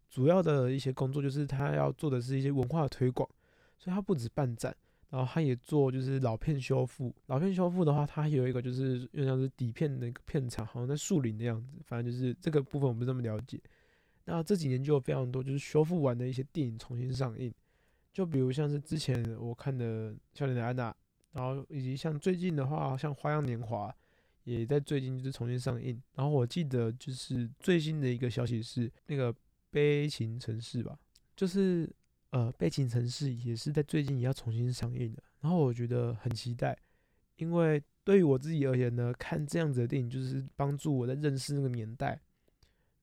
[0.08, 3.28] 主要的一些工作就是他要做的是一些文化推广，
[3.76, 4.72] 所以他不止办展，
[5.10, 7.12] 然后他也做就是老片修复。
[7.26, 11.76] 老片修复的话，它有一个就是有点像是底片的一个片场，好像在树林的样子。
[11.84, 13.60] 反正就是这个部分我不是那么了解。
[14.26, 17.52] 那这几年就有非常多就是修复完的一些电影重新上映，
[18.12, 20.90] 就比如像是之前我看的《少年的安娜》，
[21.37, 23.90] 然后以及像最近的话，像《花样年华》。
[24.46, 29.35] 也在最近就是重新上映，然后我记得就是最新的一个消息是那个
[29.72, 30.96] 《悲情城市》吧，
[31.35, 31.92] 就是
[32.31, 36.79] 呃《悲情城市》也是在最近也要重新上映的，然后我觉得很期待，
[37.38, 42.20] 因为对于我自己而言呢，看这样子的电影就是帮助我在认识那个年代，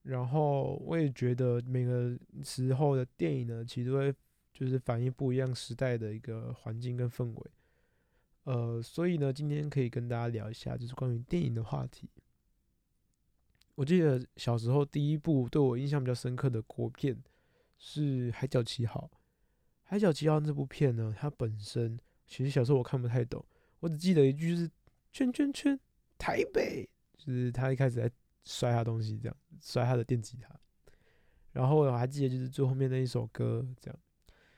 [0.04, 4.16] 然后我也觉得每个时候的电影呢，其实会
[4.54, 7.52] 就是反映不一样时代的一个环境跟氛围。
[8.44, 12.10] 呃，所以呢，今天可以跟大家聊一下，就是关于电影的话题。
[13.76, 17.18] 我记得小时候第一部对我印象比较深刻的国片
[17.78, 19.10] 是《海角七号》。
[19.84, 23.44] 《海角七号》这部片呢，它本身其实小时候我看不太懂，
[23.80, 24.70] 我只记得一句是
[25.14, 25.80] “圈圈圈
[26.18, 28.12] 台北”，就是他一开始在
[28.44, 30.54] 摔他东西，这样摔他的电吉他。
[31.54, 34.00] 然后我还记得就是最后面那一首歌这样，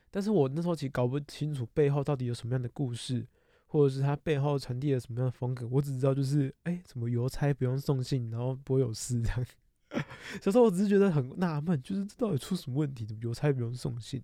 [0.09, 3.27] 但是我那时候其实搞不清楚背后到底有什么样的故事。
[3.75, 9.45] 或者是他背后传递了什么样的风格，我只知道就是，哎，什么邮差不用送信，然后不会有事这样。
[10.41, 13.05] 小时候我只是觉得很纳闷，就是这到底出什么问题？
[13.05, 14.23] 怎么邮差不用送信？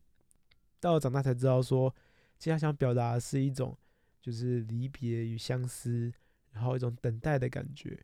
[0.80, 1.94] 到了长大才知道，说
[2.40, 3.78] 其实他想表达的是一种
[4.22, 6.10] 就是离别与相思，
[6.54, 8.00] 然后一种等待的感觉，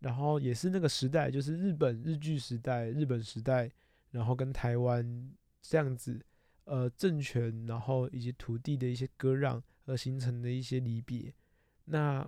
[0.00, 3.70] 然后也是那个时代，就是日本日剧时代、日本时代，
[4.10, 6.20] 然后跟台湾这样子，
[6.64, 9.62] 呃，政权，然后以及土地的一些割让。
[9.86, 11.32] 而形成的一些离别，
[11.86, 12.22] 那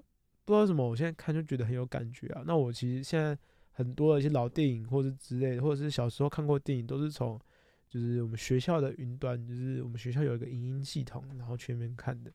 [0.44, 2.42] 不知道为什么，我现在看就觉得很有感觉啊。
[2.46, 3.38] 那我其实现在
[3.70, 7.40] 很多的一些老电影或者之类的，或者是小时候看过电影，都是从
[7.88, 12.32] 就是我们学校的云端，就是我们学校有一个影音系统，然后全面看的。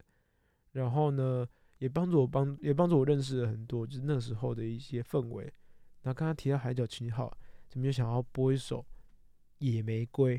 [0.72, 1.48] 然后呢，
[1.80, 5.44] 也帮助我帮也帮助我认识了很多，就是那时候的一些氛围。
[6.02, 7.28] 然后刚刚提到《海角七号》，
[7.68, 8.80] 怎么就想要播一首
[9.58, 10.38] 《野玫瑰》？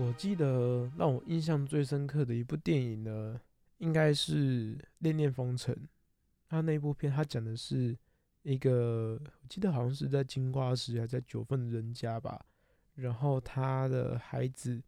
[0.00, 3.38] 我记得让我印象最深刻的一部电影呢，
[3.76, 5.74] 应该是《恋恋风尘》。
[6.48, 7.94] 他那部片，他讲的是
[8.40, 12.46] 一个，我记得好像是在金瓜石还在九份人家吧，
[12.94, 14.82] 然后他的孩子，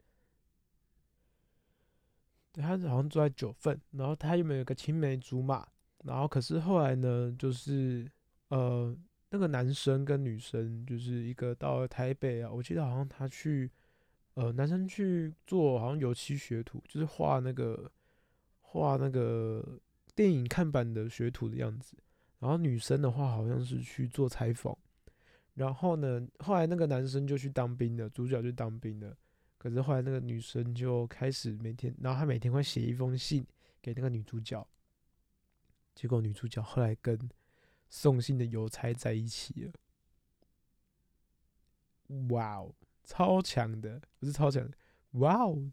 [2.51, 5.69] 对他好像住在九份，然后他又没有一个青梅竹马，
[6.05, 8.11] 然后可是后来呢，就是
[8.49, 8.97] 呃，
[9.29, 13.71] 那个男生跟女生，就是一个到了台北啊，我记得好像他去，
[14.35, 17.91] 呃，男生去做好像油漆学徒，就是画那个
[18.61, 19.81] 画那个。
[20.15, 21.97] 电影看板的学徒的样子，
[22.39, 24.77] 然后女生的话好像是去做采访，
[25.55, 29.17] 然后呢，后来那个男生就去当兵了，主角就当兵了，
[29.57, 33.43] 可是后来那个女生就开始每天，然后她每天会写一封信
[33.81, 34.69] 给那个女主角，
[35.95, 37.19] 结果女主角后来跟
[37.89, 39.73] 送信的邮差在一起了，
[42.29, 42.75] 哇哦，
[43.05, 44.69] 超强的，不是超强，
[45.13, 45.73] 哇哦。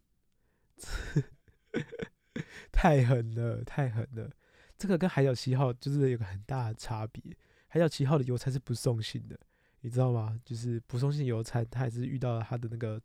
[2.72, 4.32] 太狠了，太狠了！
[4.78, 7.22] 这个跟海角七号就是有个很大的差别。
[7.68, 9.38] 海角七号的邮差是不送信的，
[9.82, 10.40] 你知道吗？
[10.46, 13.02] 就是不送信邮差，他还是遇到了他的那个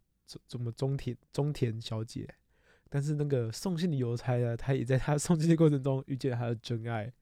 [0.46, 2.32] 怎么中田中田小姐。
[2.88, 7.12] 但是那个送信的邮差呢，他也在他 送信的过程中遇见了他的真爱，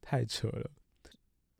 [0.00, 0.70] 太扯了。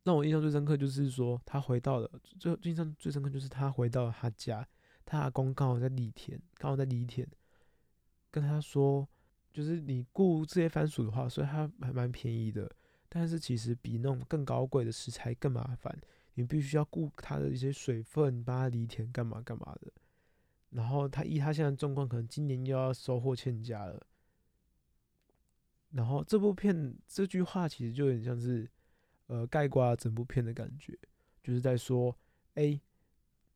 [0.05, 4.66] 让我印象最深刻就是说，他回到了最印象最深刻就是他回到了他家，
[5.05, 7.26] 他阿公刚好在犁田，刚好在犁田，
[8.30, 9.09] 跟他说。
[9.55, 12.74] 就是你雇这些番薯的话，所以它还蛮便宜的。
[13.07, 15.94] 但是其实比那种更高贵的食材更麻烦，
[16.32, 19.92] 你必须要顾它的一些水分，帮它犁田干嘛干嘛的。
[20.70, 24.00] 然后他依他现在状况，可能今年又要收获欠佳了。
[25.90, 28.66] 然后这部片这句话其实就有点像是，
[29.32, 30.98] 呃，盖刮整部片的感觉，
[31.42, 32.14] 就是在说，
[32.54, 32.78] 哎，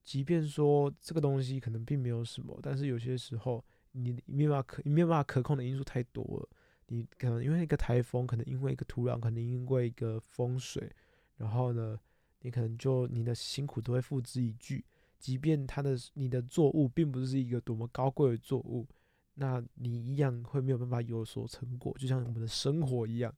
[0.02, 3.64] 即便说这个东西可能并没有什么，但是有些时候。
[3.98, 6.46] 你没办法可，你没办法可控的因素太多了。
[6.88, 10.92] 你可能因为一个台风，可能因为一个土壤，可能因为一个风水，
[11.38, 11.98] 然后呢，
[12.40, 14.84] 你可能就你的辛苦都会付之一炬。
[15.18, 18.86] 即便它的你的作物并不是一个多么高贵的作物，
[19.32, 21.96] 那你一样会没有办法有所成果。
[21.98, 23.34] 就像我们的生活一样。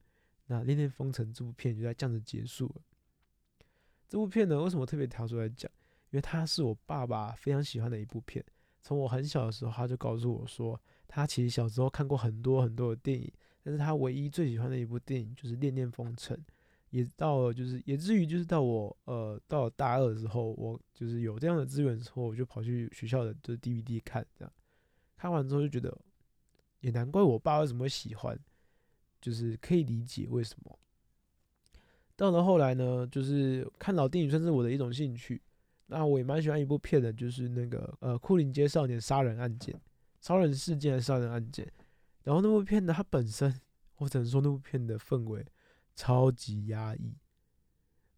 [0.49, 2.83] 那《恋恋风尘》这部片就在这样子结束了。
[4.09, 5.71] 这部片呢，为什么特别挑出来讲？
[6.11, 8.45] 因为它是我爸爸非常喜欢的一部片。
[8.81, 13.31] 从我很小的时候，他就告诉我说，他其实小时候看过很多很多的电影，
[13.63, 16.37] 但是他唯一最喜欢的一部电影就是《恋恋风尘》。
[16.91, 24.51] 也到了，就是也至于就是到我呃到了大二的时候，我就是有这样的资源之后，我就跑去学校的就是 DVD 看，这样
[25.15, 25.95] 看完之后就觉得，
[26.81, 28.39] 也难怪我爸为什么会喜欢，
[29.21, 30.79] 就是可以理解为什么。
[32.17, 35.41] 到了后来呢，就是看老电影算是我的一种兴趣。
[35.87, 39.75] 那我也蛮喜欢一部片的，就是那个呃《库林街少年杀人案件》、
[40.21, 41.67] 超人事件的杀人案件。
[42.25, 43.59] 然后那部片呢，它本身
[43.97, 45.47] 我只能说那部片的氛围
[45.95, 47.17] 超级压抑。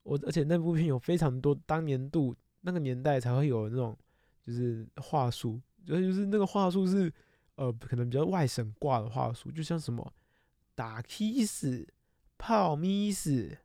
[0.03, 3.97] 我而且那部片有非常多当年度那个年代才会有那种
[4.43, 7.13] 就是话术，就是就是那个话术是
[7.55, 10.13] 呃可能比较外省挂的话术，就像什么
[10.81, 11.87] 打 kiss、
[12.39, 13.59] 泡咪死，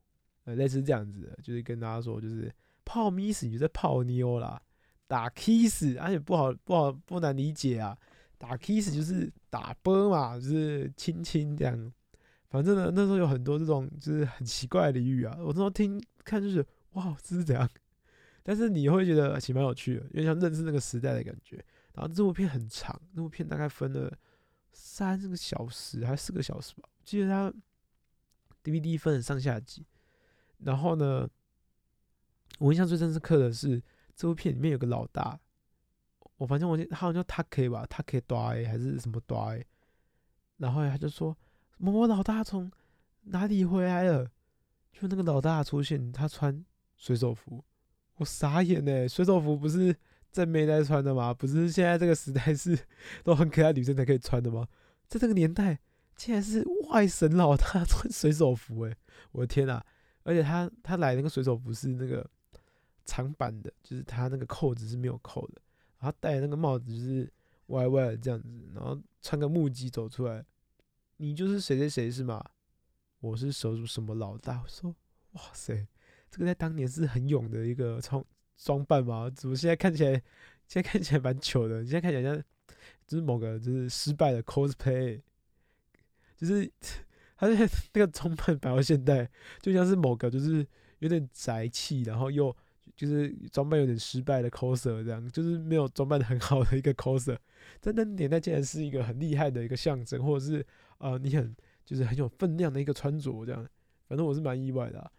[0.44, 2.54] 呃类似这样子的，就是跟大家说就是。
[2.88, 4.62] 泡咪死就在泡妞啦，
[5.08, 7.98] 打 kiss 而且不好不好不难理解啊，
[8.38, 11.94] 打 kiss 就是打啵嘛，就是亲亲这样。
[12.48, 17.68] 反正呢，那时候有很多这种就是很奇怪的俚语啊，我那时候听看就是哇这是怎样，
[18.44, 21.56] 但是你会觉得其实蛮有趣的，因为像认识那个时代的感觉。
[21.96, 24.16] 然后这部片很长，那部片大概分了
[24.74, 27.54] 三个小时还是四个小时吧，记得它
[28.64, 29.86] DVD 分了上下集，
[30.58, 31.30] 然后呢。
[32.60, 33.84] 我印象最深刻的是
[34.16, 35.38] 这部片里面有个老大，
[36.38, 39.66] 我反正我记他好像叫 Taki 吧，Taki 大 A 还是什么大 A，
[40.56, 41.38] 然后他就说
[41.78, 42.72] 某某老大从
[43.24, 44.32] 哪里回来了，
[44.94, 46.64] 就那个老大出现，他穿
[46.96, 47.62] 水手服，
[48.16, 49.94] 我傻眼呢，水手服不是
[50.32, 51.34] 正妹在穿的吗？
[51.34, 52.80] 不是现在这个时代是
[53.26, 54.66] 都很可爱女生才可以穿的吗？
[55.10, 55.78] 在这个年代
[56.16, 58.96] 竟然是外省老大穿 水手服，诶，
[59.32, 59.82] 我的天呐！
[60.24, 62.28] 而且他他来那个水手服是那个。
[63.08, 65.62] 长版的，就是他那个扣子是没有扣的，
[66.00, 67.32] 然后戴那个帽子就是
[67.68, 70.44] 歪歪的这样子，然后穿个木屐走出来，
[71.18, 72.44] 你就是谁谁谁是吗？
[73.20, 74.60] 我是手足什么老大？
[74.64, 74.96] 我说
[75.34, 75.88] 哇塞，
[76.32, 78.26] 这个在当年是很勇的一个装
[78.58, 79.30] 装扮嘛？
[79.30, 80.14] 怎么现在看起来
[80.68, 81.84] 现在看起来蛮糗的？
[81.86, 82.44] 现在看起来像
[83.06, 85.22] 就是某个就是失败的 cosplay，
[86.36, 86.72] 就是
[87.38, 87.54] 他在
[87.94, 89.30] 那个装扮摆到现代，
[89.62, 90.66] 就像是某个就是
[91.00, 92.56] 有点宅气，然后又。
[92.96, 97.36] 就是装扮有点失败的 coser，这样就是没有装扮的很好的一个 coser，
[97.82, 100.66] 在那年代竟然是一个很厉害的一个象征，或者是
[101.00, 103.68] 呃你很就是很有分量的一个穿着，这样，
[104.08, 105.12] 反正我是蛮意外的、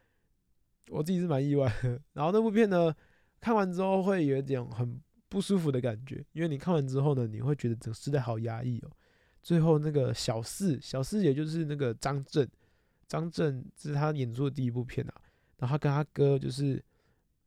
[0.89, 2.01] 我自己是蛮意外的。
[2.15, 2.95] 然后那部片呢，
[3.41, 4.99] 看完之后会有一点很
[5.29, 8.91] 不舒服的感觉，因为你看完之后呢，你会觉得整个时代好压抑哦。
[9.47, 12.51] 最后那个小四，小四也就是那个张震，
[13.07, 15.15] 张震这是他演出的第一部片啊。
[15.59, 16.83] 然后他跟他哥就是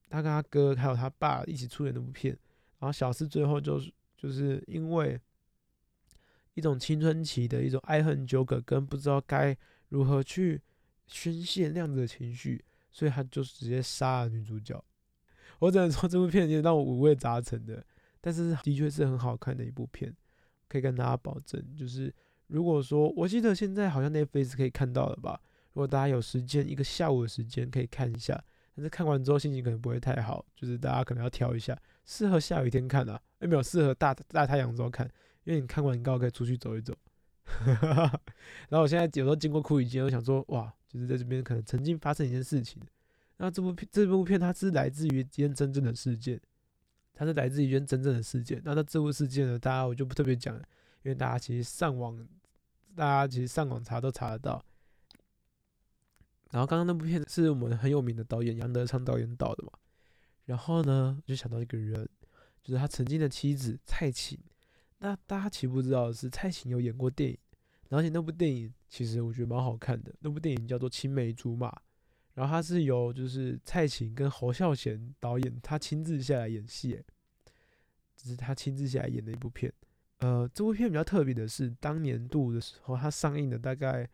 [0.10, 2.32] 他跟他哥还有他爸一起出演那部片。
[2.80, 5.20] 然后小四最后就是就是因为
[6.54, 9.54] 一种青春期的一种爱恨纠葛，跟不知道该
[9.90, 10.62] 如何去
[11.06, 14.82] 宣泄那样子的情绪，所以他就直接杀了女主角。
[15.60, 17.86] 我只能说这部片也让我五味杂陈的，
[18.22, 20.16] 但是的确是很好看的一部片，
[20.70, 22.14] 可以跟大家保证，就是
[22.48, 25.42] 如果说我记得现在好像 Netflix 可以看到了吧，
[25.74, 28.42] 如果大家有时间，一个下午的时间可以看一下，
[28.76, 35.10] 但是看完之后心情可能不会太好，就是大家可能要调一下，适合下雨天看啊，哎没有适合大大太阳时候看，
[35.44, 36.96] 因为你看完你刚好可以出去走一走。
[37.66, 42.80] 然后我现在有时候经过库里街，我想说哇，就是在这边可能曾经发生一件事情。
[43.38, 46.40] 那这部片这部片它是来自于一件真正的事件，
[47.20, 48.62] 它是来自一件真正的事件。
[48.64, 50.56] 那那这部事件呢，大家我就不特别讲，
[51.04, 52.18] 因为大家其实上网，
[52.96, 54.64] 大家其实上网查都查得到。
[56.50, 59.72] 然后刚刚那部片是我们很有名的导演杨德昌导演导的嘛，
[60.46, 62.08] 然后呢，就想到一个人，
[62.64, 64.40] 就是他曾经的妻子蔡琴。
[65.00, 67.38] 那大家岂不知道的是，蔡琴有演过电影，
[67.90, 70.16] 而且那部电影其实我觉得蛮好看的。
[70.22, 71.70] 那部电影叫做《青梅竹马》，
[72.40, 77.04] 然后它是由就是蔡琴跟侯孝贤导演他亲自下来演戏，
[78.16, 79.74] 只是他亲自下来演的一部片。
[80.20, 84.10] 呃，这部片比较特别的是，当年度的时候它上映的大概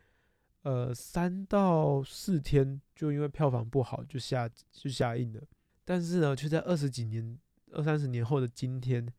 [0.63, 5.43] 呃三到四天，就因为票房不好就下就下映了。
[5.83, 7.37] 但是呢，却在二十几年、
[7.73, 9.13] 二三十年后的今天。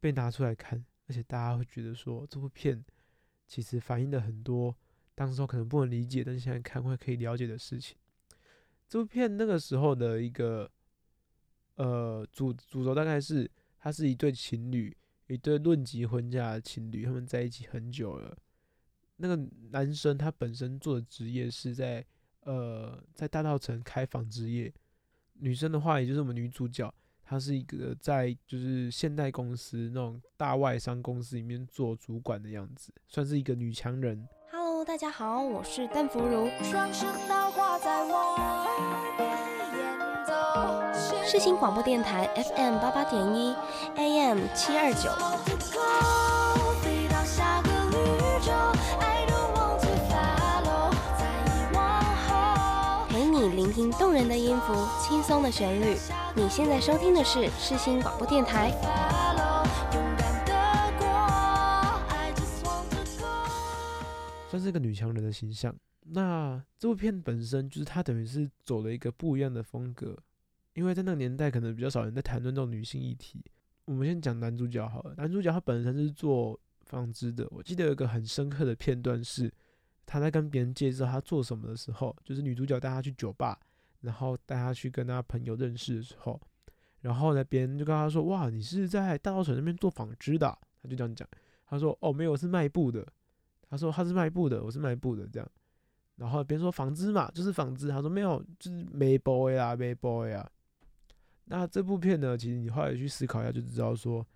[0.00, 2.84] 被拿出来看，而且大家会觉得说这部片
[3.48, 4.72] 其实反映了很多
[5.16, 7.96] 当时候可能不能理解，但是现在看会可以了解的事情。
[8.88, 10.70] 这部片那个时候的一个
[11.76, 18.34] 呃主主轴大概是，他是一对情侣，一对论及婚嫁的情侣，他们在一起很久了。
[19.16, 19.36] 那个
[19.70, 22.02] 男生他本身做的职业是在
[22.44, 24.72] 呃在大稻城开纺织业，
[25.34, 26.92] 女生的话也就是我们女主角。
[27.22, 34.26] 她是一个在就是现代公司那种大外商公司里面做主管的样子，算是一个女强人。
[34.50, 36.48] Hello，大家好，我是邓福如。
[41.24, 43.54] 世新广播电台 FM 八八点一
[43.96, 45.10] ，AM 七二九。
[53.58, 54.72] 聆听动人的音符，
[55.02, 55.96] 轻松的旋律。
[56.34, 58.70] 你现在收听的是世新广播电台。
[64.48, 65.74] 算是一个女强人的形象。
[66.10, 70.16] 那这部片本身就是她等于是走了一个不一样的风格，
[70.74, 73.44] 因为在那个年代可能比较少人在谈论这种女性议题。
[73.84, 77.46] 我们先讲男主角好了，男主角他本身是做纺织的。
[77.50, 79.52] 我记得有一个很深刻的片段是。
[80.10, 83.60] 他在跟别人介绍他做什么的时候，就是女主角带他去酒吧，
[84.00, 86.40] 然后带他去跟他朋友认识的时候，
[87.02, 90.46] 然后呢，别人就跟他说：“哇，你是在大稻城那边做纺织的？”
[90.82, 91.28] 他就这样讲。
[91.66, 93.06] 他说：“哦，没有，我是卖布的。”
[93.68, 95.46] 他说：“他是卖布的，我是卖布的。”这样，
[96.18, 100.46] 然后别人说：“纺织嘛，就是纺织。”他说：“没有，就是没 boy 啊，卖 boy 啊。”
[101.46, 104.26] 那这部片呢，其实你后来去思考一下，就知道说，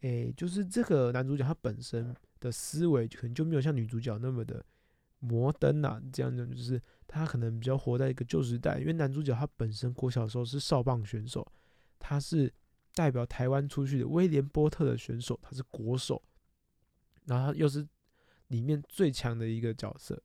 [0.00, 4.64] 诶，就是这个男主角他本身的思维可能就没有像女主角那么的。
[5.20, 11.46] 摩登啊，这样讲就是他可能比较活在一个旧时代，因为男主角他本身国小时候是少棒选手，
[11.98, 12.52] 他是
[12.94, 16.22] 代表台湾出去的威廉波特的选手，他是国手，
[17.24, 17.88] 然后他又是
[18.48, 20.22] 里面最强的一个角色，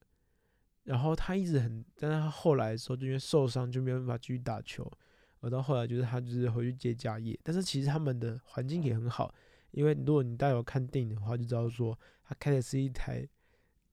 [0.89, 4.91] 然后他一直很，但是他后来的时候就因为受伤就没有办法继续打球，
[5.41, 9.33] 而到后来就是他就是回去接家业，但是其实他们的环境也很好，
[9.71, 13.27] 因为如果你带有看电影的话，就知道说他开的是一台。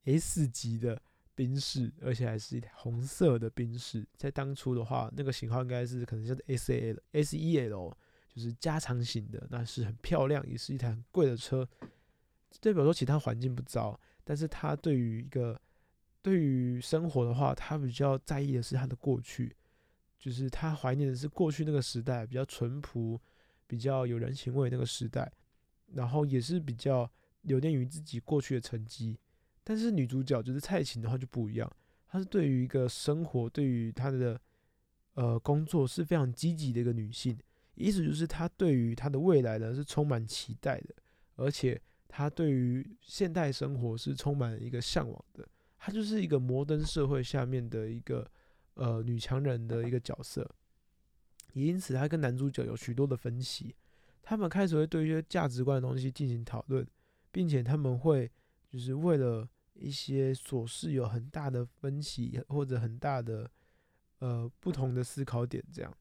[0.09, 1.03] S 级的
[1.35, 4.07] 宾士，而且还是一台红色的宾士。
[4.17, 7.93] 在当初的话，那个型号应该是可能叫做 S A S E L，
[8.33, 11.69] 就是加长型的，那是很漂亮，也是一台很贵的车。
[12.61, 15.61] 代表说其他环境不糟，但是他对于一个
[16.27, 19.55] 对于生活的话，他比较在意的是他的过去，
[20.19, 23.17] 就是他怀念的是过去那个时代比较淳朴、
[23.65, 25.33] 比较有人情味那个时代，
[25.93, 27.09] 然后也是比较
[27.43, 29.17] 留恋于自己过去的成绩。
[29.63, 31.73] 但是女主角就是蔡琴的话就不一样，
[32.09, 34.41] 她是对于一个生活，对于她的
[35.15, 37.39] 呃工作是非常积极的一个女性，
[37.77, 40.95] 意思就是她对于她的未来呢是充满期待的，
[41.37, 45.49] 而且她对于现代生活是充满一个向往的。
[45.79, 48.29] 她就是一个摩登社会下面的一个
[48.75, 50.49] 呃女强人的一个角色，
[51.53, 53.75] 也因此她跟男主角有许多的分歧。
[54.23, 56.85] 他们开始会对一些价值观的东西进行讨论，
[57.31, 58.29] 并且他们会
[58.69, 63.49] 就是为了一些琐事有很大的分歧或者很大的
[64.19, 65.63] 呃不同的思考点。
[65.73, 65.97] 这样，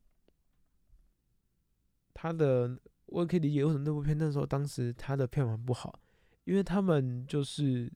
[2.15, 5.99] 他的我也可以理解为什么那部片那时候当时他的票房不好，
[6.45, 7.91] 因为他们就是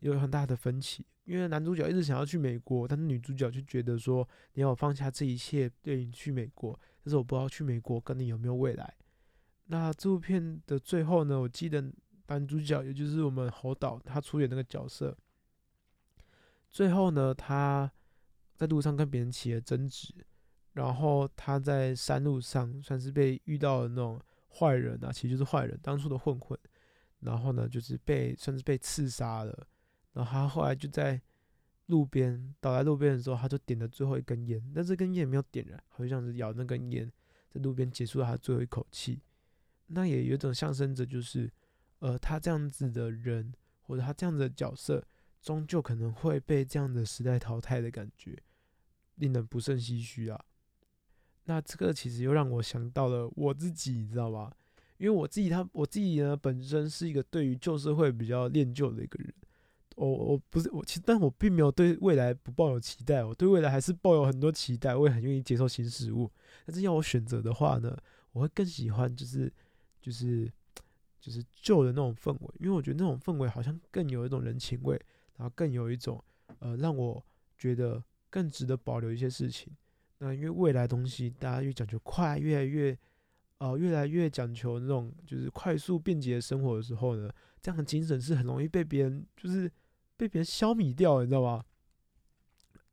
[0.00, 1.04] 有很大的分歧。
[1.24, 6.78] 因为男主角一直想要去美国，但是女主角就觉得说你要放下这一切，对你去美国。
[7.02, 8.94] 但是我不知道去美国跟你有没有未来。
[9.66, 11.40] 那这部片的最后呢？
[11.40, 11.82] 我记得
[12.26, 15.16] 男主角，也就是我们侯导，他出演那个角色，
[16.70, 17.90] 最后呢，他
[18.54, 20.14] 在路上跟别人起了争执，
[20.72, 24.20] 然后他在山路上算是被遇到了那种
[24.50, 26.58] 坏人啊，其实就是坏人，当初的混混，
[27.20, 29.66] 然后呢，就是被算是被刺杀了，
[30.14, 31.20] 然后他后来就在。
[31.88, 37.12] 路边倒在路边的时候，他就点了最后一根烟，但这根烟没有点燃，好像是咬那根烟，
[37.50, 39.20] 在路边结束了他最后一口气。
[39.88, 41.52] 那也有种象征着，就是
[41.98, 43.52] 呃，他这样子的人，
[43.82, 45.06] 或者他这样子的角色，
[45.42, 48.42] 终究可能会被这样的时代淘汰的感觉，
[49.16, 50.42] 令人不胜唏嘘啊。
[51.44, 54.50] 那这个其实又让我想到了我自己，你知道吧？
[54.96, 59.34] 因为我自己他我自己呢，本身是一个对于旧社会比较恋旧的一个人。
[59.96, 66.28] 我我不是我，其实但我并没有对未来不抱有期待，我对未来还是抱有很多期待，我也很愿意接受新事物。
[66.66, 67.96] 但是要我选择的话呢，
[68.32, 69.52] 我会更喜欢就是
[70.00, 70.50] 就是
[71.20, 75.00] 就是旧的那种氛围，因为我觉得那种氛围好像更有一种人情味，
[75.36, 76.22] 然后更有一种
[76.58, 77.24] 呃让我
[77.56, 79.72] 觉得更值得保留一些事情。
[80.18, 82.98] 那因为未来东西大家越讲究快，越来越
[83.58, 87.30] 呃越来越讲求那种就是快速便捷的生活的时候呢，
[87.62, 89.70] 这样的精神是很容易被别人就是。
[90.16, 91.64] 被别人消弭掉，你知道吗？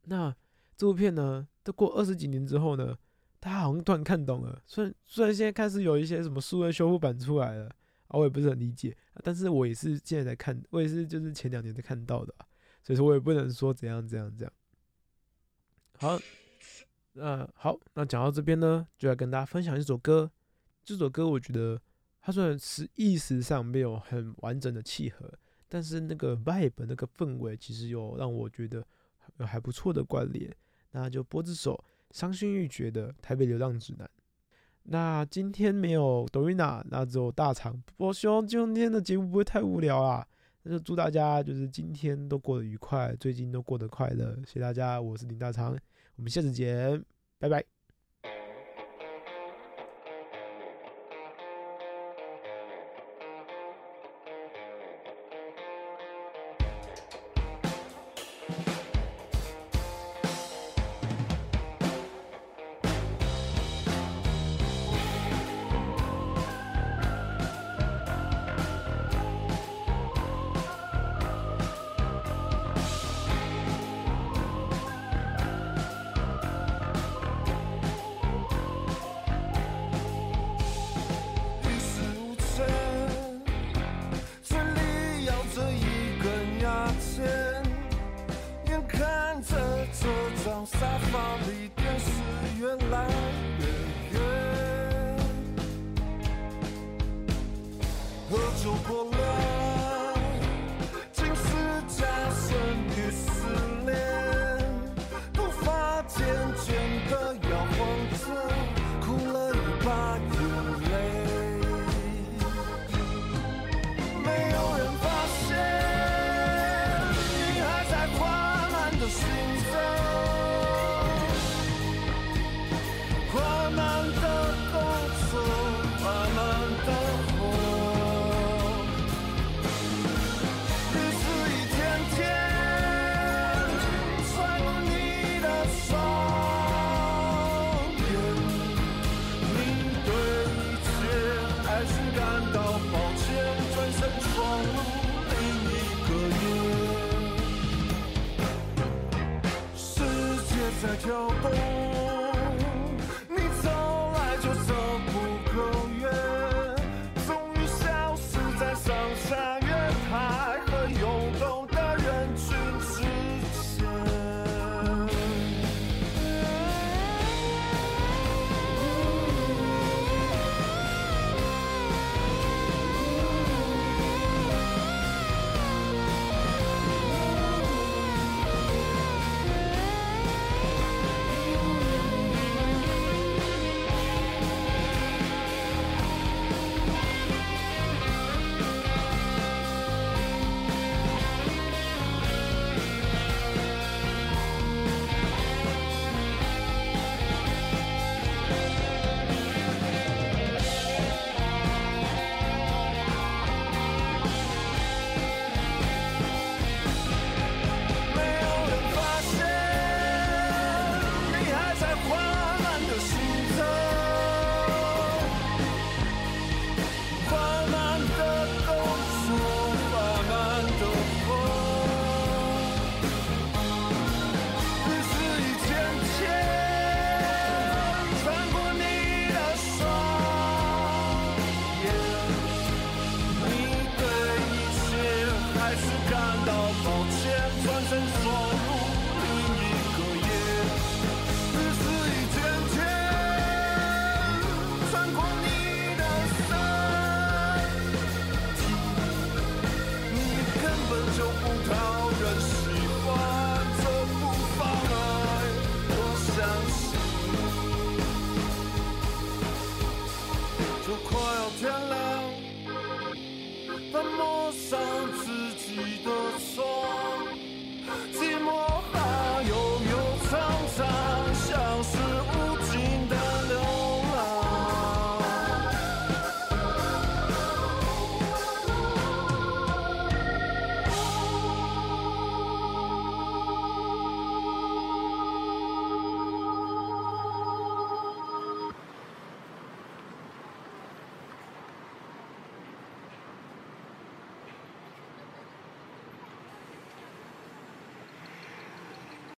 [0.06, 0.36] 那
[0.76, 2.98] 这部片呢，都过二十几年之后呢，
[3.40, 4.62] 大家好像突然看懂了。
[4.66, 7.68] 虽然虽然现在开始有一些什么数位修复版出来了，
[8.08, 12.34] 啊，我也不是很理解，但是我也是现在才看，我也是就是前两年才看到的，
[12.84, 14.54] 所以说我也不能说怎样怎样怎样。
[16.00, 16.20] 好，
[17.14, 20.32] 那好，那讲到这边呢，就要跟大家分享一首歌。
[20.84, 21.80] 这首歌我觉得
[22.22, 25.32] 它虽然是意识上没有很完整的契合。
[25.74, 28.86] 但是那个 vibe 那个氛围，其实有让我觉得
[29.38, 30.54] 有还不错的关联。
[30.92, 34.06] 那就播这首伤心欲绝的《台北流浪指南》。
[34.84, 37.82] 那今天没有 Dorina，那只有大肠。
[37.96, 40.28] 我希望今天的节目不会太无聊啊。
[40.64, 44.36] 那就祝大家就是今天都过得愉快，最近都过得快乐。
[44.46, 45.78] 谢谢大家，我是林大昌，
[46.18, 47.02] 我们下次见，
[47.40, 47.81] 拜拜。